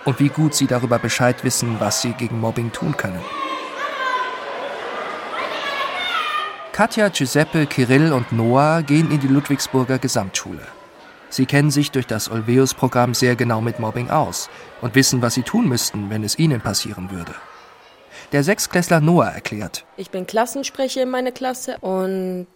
und 0.05 0.21
wie 0.21 0.29
gut 0.29 0.55
sie 0.55 0.69
darüber 0.69 1.01
Bescheid 1.01 1.43
wissen, 1.43 1.81
was 1.81 2.01
sie 2.01 2.13
gegen 2.13 2.39
Mobbing 2.39 2.71
tun 2.71 2.97
können. 2.97 3.19
Katja, 6.79 7.09
Giuseppe, 7.09 7.67
Kirill 7.67 8.13
und 8.13 8.31
Noah 8.31 8.83
gehen 8.83 9.11
in 9.11 9.19
die 9.19 9.27
Ludwigsburger 9.27 9.99
Gesamtschule. 9.99 10.63
Sie 11.29 11.45
kennen 11.45 11.73
sich 11.73 11.91
durch 11.91 12.07
das 12.07 12.31
Olveus-Programm 12.31 13.15
sehr 13.15 13.35
genau 13.35 13.61
mit 13.61 13.81
Mobbing 13.81 14.11
aus 14.11 14.49
und 14.81 14.95
wissen, 14.95 15.21
was 15.21 15.35
sie 15.35 15.43
tun 15.43 15.69
müssten, 15.69 16.09
wenn 16.09 16.23
es 16.23 16.39
ihnen 16.39 16.61
passieren 16.61 17.11
würde. 17.11 17.35
Der 18.31 18.45
Sechsklässler 18.45 19.01
Noah 19.01 19.27
erklärt. 19.27 19.87
Ich 19.97 20.11
bin 20.11 20.25
Klassensprecher 20.25 21.03
in 21.03 21.11
meiner 21.11 21.33
Klasse 21.33 21.79
und 21.81 22.47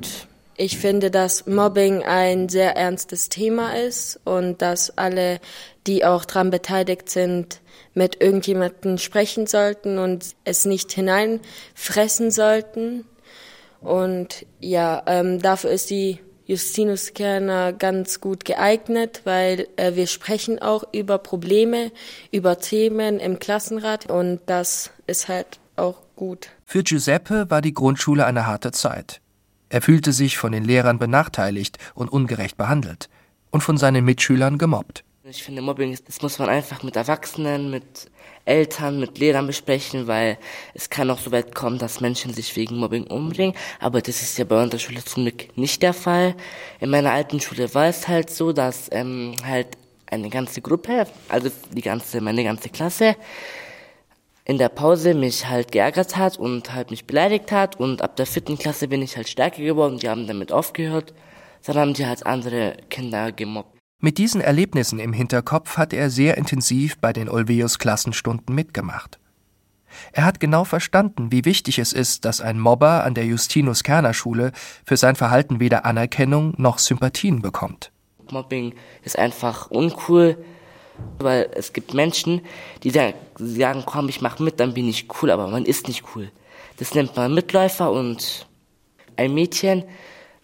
ich 0.57 0.79
finde, 0.79 1.11
dass 1.11 1.47
Mobbing 1.47 2.05
ein 2.05 2.49
sehr 2.49 2.77
ernstes 2.77 3.29
Thema 3.29 3.75
ist 3.77 4.21
und 4.23 4.63
dass 4.63 4.97
alle, 4.97 5.41
die 5.89 6.05
auch 6.05 6.25
daran 6.25 6.51
beteiligt 6.51 7.09
sind, 7.09 7.61
mit 7.93 8.23
irgendjemandem 8.23 8.99
sprechen 8.99 9.49
sollten 9.49 9.99
und 9.99 10.37
es 10.45 10.65
nicht 10.65 10.93
hineinfressen 10.93 12.31
sollten. 12.31 13.05
Und 13.83 14.47
ja, 14.61 15.03
ähm, 15.07 15.41
dafür 15.41 15.71
ist 15.71 15.91
die 15.91 16.19
Justinus 16.45 17.15
Kerner 17.15 17.73
ganz 17.73 18.21
gut 18.21 18.45
geeignet, 18.45 19.23
weil 19.25 19.69
äh, 19.77 19.95
wir 19.95 20.07
sprechen 20.07 20.61
auch 20.61 20.85
über 20.93 21.19
Probleme, 21.19 21.93
über 22.31 22.59
Themen 22.59 23.21
im 23.21 23.39
Klassenrat 23.39 24.11
und 24.11 24.41
das 24.47 24.91
ist 25.07 25.29
halt 25.29 25.61
auch 25.77 26.03
gut. 26.17 26.51
Für 26.67 26.83
Giuseppe 26.83 27.49
war 27.49 27.63
die 27.63 27.75
Grundschule 27.75 28.27
eine 28.27 28.47
harte 28.47 28.73
Zeit. 28.73 29.21
Er 29.69 29.83
fühlte 29.83 30.13
sich 30.13 30.37
von 30.37 30.53
den 30.53 30.65
Lehrern 30.65 30.99
benachteiligt 30.99 31.79
und 31.95 32.13
ungerecht 32.13 32.57
behandelt 32.57 33.09
und 33.51 33.63
von 33.63 33.79
seinen 33.79 34.05
Mitschülern 34.05 34.59
gemobbt. 34.59 35.05
Ich 35.35 35.43
finde, 35.43 35.63
Mobbing, 35.63 35.99
das 36.05 36.21
muss 36.21 36.39
man 36.39 36.51
einfach 36.51 36.83
mit 36.83 36.95
Erwachsenen, 36.95 37.71
mit 37.71 38.11
Eltern, 38.45 39.01
mit 39.01 39.19
Lehrern 39.19 39.47
besprechen, 39.47 40.07
weil 40.07 40.37
es 40.75 40.91
kann 40.91 41.09
auch 41.09 41.19
so 41.19 41.33
weit 41.33 41.55
kommen, 41.55 41.79
dass 41.79 42.03
Menschen 42.03 42.35
sich 42.35 42.55
wegen 42.55 42.77
Mobbing 42.77 43.07
umbringen. 43.07 43.57
Aber 43.81 44.03
das 44.03 44.21
ist 44.21 44.37
ja 44.37 44.45
bei 44.45 44.63
unserer 44.63 44.79
Schule 44.79 45.03
zum 45.03 45.23
Glück 45.23 45.57
nicht 45.57 45.81
der 45.81 45.95
Fall. 45.95 46.35
In 46.81 46.91
meiner 46.91 47.13
alten 47.13 47.41
Schule 47.41 47.73
war 47.75 47.87
es 47.87 48.09
halt 48.09 48.29
so, 48.29 48.53
dass 48.53 48.91
ähm, 48.93 49.35
halt 49.43 49.69
eine 50.05 50.29
ganze 50.29 50.61
Gruppe, 50.61 51.07
also 51.31 51.51
die 51.71 51.81
ganze, 51.81 52.21
meine 52.21 52.45
ganze 52.45 52.69
Klasse, 52.69 53.17
in 54.45 54.59
der 54.59 54.69
Pause 54.69 55.15
mich 55.15 55.49
halt 55.49 55.73
geärgert 55.73 56.15
hat 56.19 56.39
und 56.39 56.75
halt 56.75 56.91
mich 56.91 57.07
beleidigt 57.07 57.53
hat 57.53 57.81
und 57.81 58.03
ab 58.03 58.17
der 58.17 58.27
vierten 58.27 58.59
Klasse 58.59 58.87
bin 58.87 59.01
ich 59.01 59.17
halt 59.17 59.31
stärker 59.31 59.63
geworden, 59.63 59.97
die 59.97 60.11
haben 60.11 60.27
damit 60.27 60.53
aufgehört, 60.53 61.15
dann 61.65 61.77
haben 61.79 61.95
die 61.95 62.05
halt 62.07 62.27
andere 62.27 62.77
Kinder 62.91 63.33
gemobbt. 63.33 63.72
Mit 64.05 64.19
diesen 64.19 64.41
Erlebnissen 64.41 64.99
im 64.99 65.13
Hinterkopf 65.13 65.77
hat 65.77 65.93
er 65.93 66.11
sehr 66.11 66.37
intensiv 66.37 66.99
bei 66.99 67.13
den 67.13 67.29
Olveus 67.29 67.79
Klassenstunden 67.79 68.53
mitgemacht. 68.53 69.21
Er 70.11 70.25
hat 70.25 70.41
genau 70.41 70.65
verstanden, 70.65 71.31
wie 71.31 71.45
wichtig 71.45 71.79
es 71.79 71.93
ist, 71.93 72.25
dass 72.25 72.41
ein 72.41 72.59
Mobber 72.59 73.05
an 73.05 73.15
der 73.15 73.27
Justinus 73.27 73.85
Kerner 73.85 74.13
Schule 74.13 74.51
für 74.85 74.97
sein 74.97 75.15
Verhalten 75.15 75.61
weder 75.61 75.85
Anerkennung 75.85 76.53
noch 76.57 76.79
Sympathien 76.79 77.43
bekommt. 77.43 77.93
Mobbing 78.33 78.75
ist 79.05 79.17
einfach 79.17 79.71
uncool, 79.71 80.37
weil 81.21 81.49
es 81.55 81.73
gibt 81.73 81.95
Menschen, 81.95 82.41
die 82.83 82.91
sagen, 82.91 83.85
komm, 83.87 84.09
ich 84.09 84.21
mach 84.21 84.41
mit, 84.41 84.59
dann 84.59 84.75
bin 84.75 84.89
ich 84.89 85.07
cool, 85.23 85.31
aber 85.31 85.47
man 85.47 85.65
ist 85.65 85.87
nicht 85.87 86.03
cool. 86.17 86.33
Das 86.79 86.93
nennt 86.97 87.15
man 87.15 87.33
Mitläufer 87.33 87.93
und 87.93 88.49
ein 89.15 89.33
Mädchen 89.33 89.85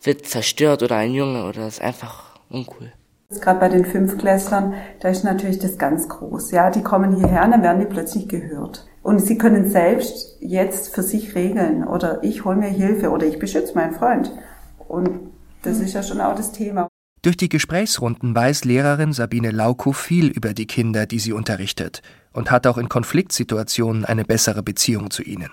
wird 0.01 0.29
zerstört 0.29 0.85
oder 0.85 0.95
ein 0.95 1.13
Junge 1.13 1.45
oder 1.45 1.67
ist 1.67 1.81
einfach 1.81 2.39
uncool. 2.51 2.93
Gerade 3.31 3.61
bei 3.61 3.69
den 3.69 3.85
Fünfklässlern, 3.85 4.73
da 5.01 5.11
ist 5.11 5.23
natürlich 5.23 5.59
das 5.59 5.77
ganz 5.77 6.09
groß. 6.09 6.51
Ja, 6.51 6.71
die 6.71 6.83
kommen 6.83 7.15
hierher 7.15 7.45
und 7.45 7.51
dann 7.51 7.63
werden 7.63 7.81
die 7.81 7.87
plötzlich 7.87 8.27
gehört. 8.27 8.87
Und 9.03 9.19
sie 9.19 9.37
können 9.37 9.69
selbst 9.69 10.39
jetzt 10.41 10.95
für 10.95 11.03
sich 11.03 11.35
regeln 11.35 11.85
oder 11.85 12.25
ich 12.25 12.47
hole 12.47 12.57
mir 12.57 12.71
Hilfe 12.71 13.11
oder 13.11 13.27
ich 13.27 13.39
beschütze 13.39 13.75
meinen 13.75 13.93
Freund. 13.93 14.33
Und 14.79 15.31
das 15.61 15.79
ist 15.79 15.93
ja 15.93 16.03
schon 16.03 16.23
auch 16.23 16.35
das 16.37 16.53
Thema. 16.53 16.89
Durch 17.21 17.37
die 17.37 17.51
Gesprächsrunden 17.51 18.35
weiß 18.35 18.65
Lehrerin 18.65 19.13
Sabine 19.13 19.51
Laukow 19.51 19.95
viel 19.95 20.29
über 20.29 20.55
die 20.55 20.67
Kinder, 20.67 21.05
die 21.05 21.19
sie 21.19 21.35
unterrichtet, 21.35 22.01
und 22.33 22.51
hat 22.51 22.67
auch 22.67 22.79
in 22.79 22.89
Konfliktsituationen 22.89 24.07
eine 24.07 24.25
bessere 24.25 24.63
Beziehung 24.63 25.11
zu 25.11 25.23
ihnen. 25.23 25.51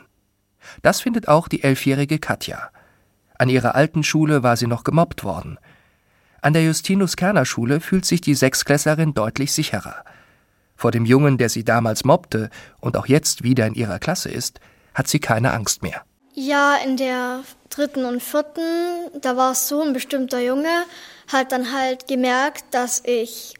Das 0.81 1.01
findet 1.01 1.27
auch 1.27 1.49
die 1.49 1.63
elfjährige 1.63 2.19
Katja. 2.19 2.69
An 3.37 3.49
ihrer 3.49 3.75
alten 3.75 4.03
Schule 4.03 4.43
war 4.43 4.55
sie 4.55 4.67
noch 4.67 4.85
gemobbt 4.85 5.25
worden. 5.25 5.57
An 6.45 6.53
der 6.53 6.63
Justinus-Kerner-Schule 6.63 7.79
fühlt 7.79 8.05
sich 8.05 8.21
die 8.21 8.35
Sechsklässlerin 8.35 9.15
deutlich 9.15 9.51
sicherer. 9.51 10.03
Vor 10.75 10.91
dem 10.91 11.03
Jungen, 11.03 11.39
der 11.39 11.49
sie 11.49 11.63
damals 11.63 12.03
mobbte 12.03 12.51
und 12.79 12.97
auch 12.97 13.07
jetzt 13.07 13.41
wieder 13.41 13.65
in 13.65 13.73
ihrer 13.73 13.97
Klasse 13.97 14.29
ist, 14.29 14.59
hat 14.93 15.07
sie 15.07 15.17
keine 15.17 15.53
Angst 15.53 15.81
mehr. 15.81 16.03
Ja, 16.35 16.75
in 16.75 16.97
der 16.97 17.39
dritten 17.71 18.05
und 18.05 18.21
vierten, 18.21 18.61
da 19.19 19.35
war 19.35 19.53
es 19.53 19.67
so, 19.67 19.81
ein 19.81 19.93
bestimmter 19.93 20.39
Junge 20.39 20.83
hat 21.29 21.51
dann 21.51 21.73
halt 21.73 22.07
gemerkt, 22.07 22.65
dass 22.75 23.01
ich 23.03 23.55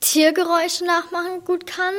Tiergeräusche 0.00 0.84
nachmachen 0.84 1.44
gut 1.44 1.64
kann. 1.64 1.94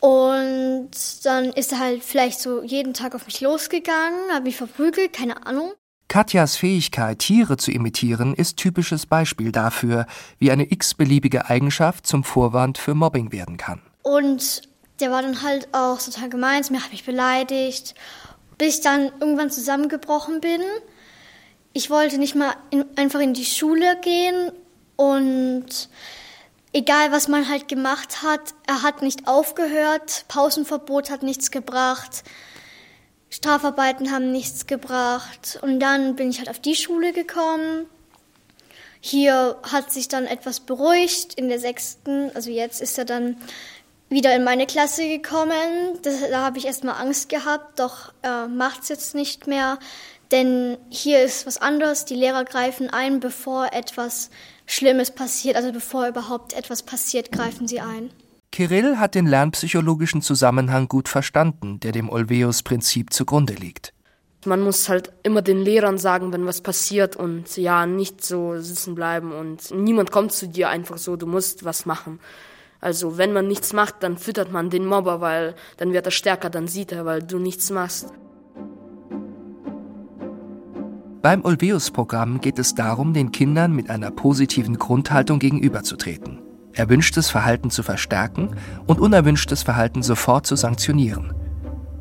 Und 0.00 0.90
dann 1.22 1.46
ist 1.46 1.72
er 1.72 1.78
halt 1.78 2.04
vielleicht 2.04 2.40
so 2.40 2.62
jeden 2.62 2.92
Tag 2.92 3.14
auf 3.14 3.24
mich 3.24 3.40
losgegangen, 3.40 4.30
hat 4.30 4.44
mich 4.44 4.58
verprügelt, 4.58 5.14
keine 5.14 5.46
Ahnung. 5.46 5.72
Katjas 6.08 6.56
Fähigkeit, 6.56 7.18
Tiere 7.18 7.56
zu 7.56 7.70
imitieren, 7.70 8.34
ist 8.34 8.56
typisches 8.56 9.06
Beispiel 9.06 9.52
dafür, 9.52 10.06
wie 10.38 10.50
eine 10.50 10.70
x-beliebige 10.70 11.48
Eigenschaft 11.48 12.06
zum 12.06 12.24
Vorwand 12.24 12.78
für 12.78 12.94
Mobbing 12.94 13.32
werden 13.32 13.56
kann. 13.56 13.80
Und 14.02 14.62
der 15.00 15.10
war 15.10 15.22
dann 15.22 15.42
halt 15.42 15.68
auch 15.72 16.00
total 16.00 16.28
gemein, 16.28 16.62
mir 16.70 16.82
hat 16.82 16.92
mich 16.92 17.04
beleidigt, 17.04 17.94
bis 18.58 18.76
ich 18.76 18.80
dann 18.82 19.10
irgendwann 19.20 19.50
zusammengebrochen 19.50 20.40
bin. 20.40 20.60
ich 21.72 21.90
wollte 21.90 22.18
nicht 22.18 22.36
mal 22.36 22.54
in, 22.70 22.84
einfach 22.96 23.20
in 23.20 23.34
die 23.34 23.44
Schule 23.44 23.98
gehen 24.00 24.52
und 24.96 25.88
egal 26.72 27.10
was 27.10 27.28
man 27.28 27.48
halt 27.48 27.66
gemacht 27.68 28.22
hat, 28.22 28.54
er 28.66 28.82
hat 28.82 29.02
nicht 29.02 29.26
aufgehört, 29.26 30.24
Pausenverbot 30.28 31.10
hat 31.10 31.22
nichts 31.22 31.50
gebracht, 31.50 32.22
Strafarbeiten 33.34 34.12
haben 34.12 34.30
nichts 34.30 34.68
gebracht 34.68 35.58
und 35.60 35.80
dann 35.80 36.14
bin 36.14 36.30
ich 36.30 36.38
halt 36.38 36.48
auf 36.48 36.60
die 36.60 36.76
Schule 36.76 37.12
gekommen. 37.12 37.86
Hier 39.00 39.56
hat 39.64 39.90
sich 39.92 40.06
dann 40.06 40.26
etwas 40.26 40.60
beruhigt 40.60 41.34
in 41.34 41.48
der 41.48 41.58
sechsten, 41.58 42.30
also 42.36 42.50
jetzt 42.52 42.80
ist 42.80 42.96
er 42.96 43.04
dann 43.04 43.36
wieder 44.08 44.36
in 44.36 44.44
meine 44.44 44.66
Klasse 44.66 45.08
gekommen. 45.08 45.98
Das, 46.02 46.20
da 46.30 46.42
habe 46.42 46.58
ich 46.58 46.66
erstmal 46.66 46.94
Angst 46.94 47.28
gehabt, 47.28 47.80
doch 47.80 48.12
äh, 48.22 48.46
macht 48.46 48.84
es 48.84 48.88
jetzt 48.88 49.16
nicht 49.16 49.48
mehr. 49.48 49.80
Denn 50.30 50.78
hier 50.88 51.24
ist 51.24 51.44
was 51.44 51.58
anderes. 51.58 52.04
Die 52.04 52.14
Lehrer 52.14 52.44
greifen 52.44 52.88
ein, 52.88 53.18
bevor 53.18 53.72
etwas 53.72 54.30
Schlimmes 54.64 55.10
passiert. 55.10 55.56
Also 55.56 55.72
bevor 55.72 56.06
überhaupt 56.06 56.52
etwas 56.52 56.84
passiert, 56.84 57.32
greifen 57.32 57.66
sie 57.66 57.80
ein. 57.80 58.12
Kirill 58.54 58.98
hat 59.00 59.16
den 59.16 59.26
lernpsychologischen 59.26 60.22
Zusammenhang 60.22 60.86
gut 60.86 61.08
verstanden, 61.08 61.80
der 61.80 61.90
dem 61.90 62.08
Olveus-Prinzip 62.08 63.12
zugrunde 63.12 63.54
liegt. 63.54 63.92
Man 64.46 64.60
muss 64.60 64.88
halt 64.88 65.10
immer 65.24 65.42
den 65.42 65.60
Lehrern 65.60 65.98
sagen, 65.98 66.32
wenn 66.32 66.46
was 66.46 66.60
passiert 66.60 67.16
und 67.16 67.56
ja, 67.56 67.84
nicht 67.84 68.24
so 68.24 68.60
sitzen 68.60 68.94
bleiben 68.94 69.32
und 69.32 69.72
niemand 69.72 70.12
kommt 70.12 70.30
zu 70.30 70.46
dir 70.46 70.68
einfach 70.68 70.98
so, 70.98 71.16
du 71.16 71.26
musst 71.26 71.64
was 71.64 71.84
machen. 71.84 72.20
Also 72.80 73.18
wenn 73.18 73.32
man 73.32 73.48
nichts 73.48 73.72
macht, 73.72 74.04
dann 74.04 74.18
füttert 74.18 74.52
man 74.52 74.70
den 74.70 74.86
Mobber, 74.86 75.20
weil 75.20 75.56
dann 75.78 75.92
wird 75.92 76.06
er 76.06 76.12
stärker, 76.12 76.48
dann 76.48 76.68
sieht 76.68 76.92
er, 76.92 77.04
weil 77.04 77.24
du 77.24 77.40
nichts 77.40 77.70
machst. 77.70 78.12
Beim 81.22 81.44
Olveus-Programm 81.44 82.40
geht 82.40 82.60
es 82.60 82.76
darum, 82.76 83.14
den 83.14 83.32
Kindern 83.32 83.72
mit 83.72 83.90
einer 83.90 84.12
positiven 84.12 84.78
Grundhaltung 84.78 85.40
gegenüberzutreten, 85.40 86.38
erwünschtes 86.74 87.30
Verhalten 87.30 87.70
zu 87.70 87.82
verstärken 87.82 88.56
und 88.86 89.00
unerwünschtes 89.00 89.62
Verhalten 89.62 90.02
sofort 90.02 90.46
zu 90.46 90.56
sanktionieren. 90.56 91.32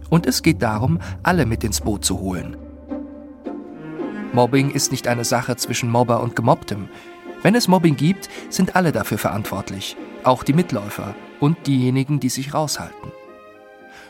Und 0.10 0.26
es 0.26 0.44
geht 0.44 0.62
darum, 0.62 1.00
alle 1.24 1.46
mit 1.46 1.64
ins 1.64 1.82
Boot 1.82 2.06
zu 2.06 2.20
holen. 2.20 2.58
Mobbing 4.34 4.72
ist 4.72 4.92
nicht 4.92 5.08
eine 5.08 5.26
Sache 5.26 5.56
zwischen 5.56 5.90
Mobber 5.90 6.22
und 6.22 6.36
Gemobbtem. 6.36 6.90
Wenn 7.44 7.56
es 7.56 7.68
Mobbing 7.68 7.96
gibt, 7.96 8.30
sind 8.50 8.76
alle 8.76 8.92
dafür 8.92 9.18
verantwortlich, 9.18 9.96
auch 10.24 10.44
die 10.44 10.54
Mitläufer 10.54 11.14
und 11.40 11.68
diejenigen, 11.68 12.20
die 12.20 12.30
sich 12.30 12.54
raushalten. 12.54 13.12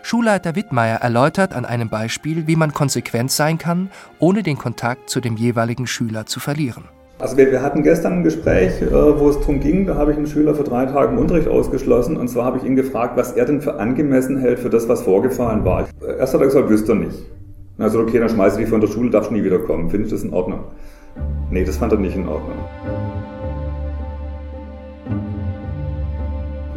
Schulleiter 0.02 0.56
Wittmeier 0.56 0.98
erläutert 0.98 1.54
an 1.54 1.66
einem 1.66 1.90
Beispiel, 1.90 2.46
wie 2.46 2.58
man 2.58 2.74
konsequent 2.74 3.32
sein 3.32 3.58
kann, 3.58 3.90
ohne 4.20 4.44
den 4.44 4.58
Kontakt 4.58 5.10
zu 5.10 5.22
dem 5.22 5.38
jeweiligen 5.38 5.88
Schüler 5.88 6.26
zu 6.26 6.40
verlieren. 6.40 6.84
Also 7.20 7.38
wir, 7.38 7.52
wir 7.52 7.62
hatten 7.62 7.84
gestern 7.84 8.14
ein 8.14 8.24
Gespräch, 8.24 8.82
äh, 8.82 8.92
wo 8.92 9.30
es 9.30 9.40
darum 9.40 9.60
ging, 9.60 9.86
da 9.86 9.96
habe 9.96 10.12
ich 10.12 10.18
einen 10.18 10.28
Schüler 10.28 10.56
für 10.56 10.64
drei 10.64 10.86
Tage 10.86 11.18
Unterricht 11.18 11.48
ausgeschlossen 11.48 12.18
und 12.18 12.28
zwar 12.28 12.46
habe 12.46 12.58
ich 12.58 12.64
ihn 12.64 12.76
gefragt, 12.76 13.16
was 13.18 13.34
er 13.34 13.46
denn 13.46 13.62
für 13.62 13.76
angemessen 13.76 14.38
hält 14.38 14.60
für 14.60 14.70
das, 14.70 14.90
was 14.90 15.04
vorgefallen 15.04 15.64
war. 15.64 15.88
Erst 16.20 16.34
hat 16.34 16.42
er 16.42 16.48
gesagt, 16.48 16.70
wüsste 16.70 16.94
er 16.94 16.96
nicht. 16.96 17.18
Also 17.78 18.00
okay, 18.00 18.20
dann 18.20 18.30
schmeiße 18.30 18.58
ich 18.58 18.64
dich 18.64 18.70
von 18.70 18.82
der 18.82 18.88
Schule, 18.88 19.10
darfst 19.10 19.32
nie 19.32 19.44
wiederkommen. 19.44 19.90
Finde 19.90 20.08
ich 20.08 20.12
das 20.12 20.24
in 20.24 20.34
Ordnung? 20.34 20.62
Nee, 21.52 21.64
das 21.64 21.78
fand 21.78 21.92
er 21.92 22.00
nicht 22.00 22.16
in 22.16 22.28
Ordnung. 22.28 22.58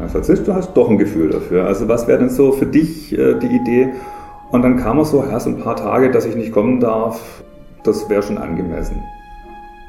Also 0.00 0.34
du 0.34 0.54
hast 0.54 0.74
doch 0.74 0.90
ein 0.90 0.98
Gefühl 0.98 1.30
dafür. 1.30 1.64
Also 1.64 1.88
was 1.88 2.06
wäre 2.06 2.18
denn 2.18 2.30
so 2.30 2.52
für 2.52 2.66
dich 2.66 3.18
äh, 3.18 3.38
die 3.38 3.48
Idee? 3.48 3.94
Und 4.52 4.62
dann 4.62 4.76
kam 4.76 4.98
er 4.98 5.04
so, 5.04 5.24
so 5.38 5.50
ein 5.50 5.58
paar 5.58 5.76
Tage, 5.76 6.10
dass 6.10 6.24
ich 6.24 6.36
nicht 6.36 6.52
kommen 6.52 6.78
darf, 6.78 7.42
das 7.82 8.08
wäre 8.08 8.22
schon 8.22 8.38
angemessen. 8.38 9.02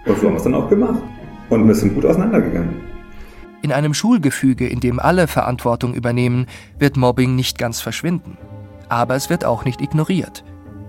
Und 0.07 0.17
so 0.17 0.27
haben 0.27 0.33
wir 0.33 0.37
es 0.37 0.43
dann 0.43 0.55
auch 0.55 0.69
gemacht. 0.69 1.01
Und 1.49 1.67
wir 1.67 1.75
sind 1.75 1.95
gut 1.95 2.05
auseinandergegangen. 2.05 2.75
In 3.61 3.71
einem 3.71 3.93
Schulgefüge, 3.93 4.67
in 4.67 4.79
dem 4.79 4.99
alle 4.99 5.27
Verantwortung 5.27 5.93
übernehmen, 5.93 6.45
wird 6.79 6.95
Mobbing 6.95 7.35
nicht 7.35 7.57
ganz 7.57 7.81
verschwinden. 7.81 8.37
Aber 8.89 9.15
es 9.15 9.29
wird 9.29 9.43
auch 9.43 9.65
nicht 9.65 9.81
ignoriert, 9.81 10.43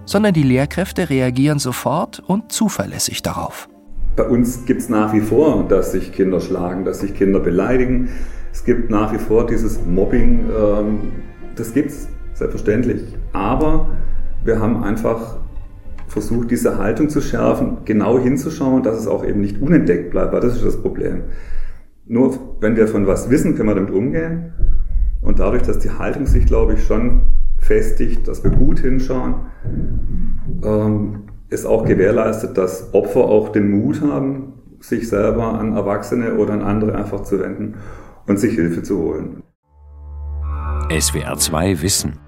sondern 0.04 0.34
die 0.34 0.42
Lehrkräfte 0.42 1.10
reagieren 1.10 1.58
sofort 1.58 2.20
und 2.20 2.52
zuverlässig 2.52 3.22
darauf. 3.22 3.68
Bei 4.14 4.24
uns 4.24 4.64
gibt 4.66 4.82
es 4.82 4.88
nach 4.88 5.12
wie 5.12 5.20
vor, 5.20 5.64
dass 5.68 5.92
sich 5.92 6.12
Kinder 6.12 6.40
schlagen, 6.40 6.84
dass 6.84 7.00
sich 7.00 7.14
Kinder 7.14 7.40
beleidigen. 7.40 8.10
Es 8.52 8.64
gibt 8.64 8.90
nach 8.90 9.12
wie 9.12 9.18
vor 9.18 9.46
dieses 9.46 9.84
Mobbing, 9.84 10.46
ähm, 10.50 11.12
das 11.56 11.72
gibt 11.72 11.90
es 11.90 12.08
selbstverständlich. 12.34 13.02
Aber 13.32 13.88
wir 14.44 14.60
haben 14.60 14.84
einfach 14.84 15.38
versucht, 16.20 16.50
diese 16.50 16.78
Haltung 16.78 17.08
zu 17.08 17.20
schärfen, 17.20 17.78
genau 17.84 18.18
hinzuschauen, 18.18 18.82
dass 18.82 18.98
es 18.98 19.06
auch 19.06 19.24
eben 19.24 19.40
nicht 19.40 19.62
unentdeckt 19.62 20.10
bleibt, 20.10 20.32
weil 20.32 20.40
das 20.40 20.56
ist 20.56 20.64
das 20.64 20.80
Problem. 20.80 21.22
Nur 22.06 22.38
wenn 22.60 22.76
wir 22.76 22.88
von 22.88 23.06
was 23.06 23.30
wissen, 23.30 23.54
können 23.54 23.68
wir 23.68 23.74
damit 23.74 23.92
umgehen. 23.92 24.52
Und 25.20 25.38
dadurch, 25.38 25.62
dass 25.62 25.78
die 25.78 25.90
Haltung 25.90 26.26
sich, 26.26 26.46
glaube 26.46 26.74
ich, 26.74 26.84
schon 26.84 27.22
festigt, 27.58 28.26
dass 28.26 28.42
wir 28.42 28.50
gut 28.50 28.80
hinschauen, 28.80 29.34
ähm, 30.64 31.24
ist 31.50 31.66
auch 31.66 31.84
gewährleistet, 31.84 32.56
dass 32.56 32.92
Opfer 32.94 33.20
auch 33.20 33.50
den 33.50 33.70
Mut 33.70 34.00
haben, 34.00 34.54
sich 34.80 35.08
selber 35.08 35.58
an 35.58 35.74
Erwachsene 35.74 36.34
oder 36.34 36.54
an 36.54 36.62
andere 36.62 36.94
einfach 36.94 37.22
zu 37.22 37.40
wenden 37.40 37.74
und 38.26 38.38
sich 38.38 38.54
Hilfe 38.54 38.82
zu 38.82 38.98
holen. 38.98 39.42
SWR 40.90 41.36
2 41.36 41.82
Wissen. 41.82 42.27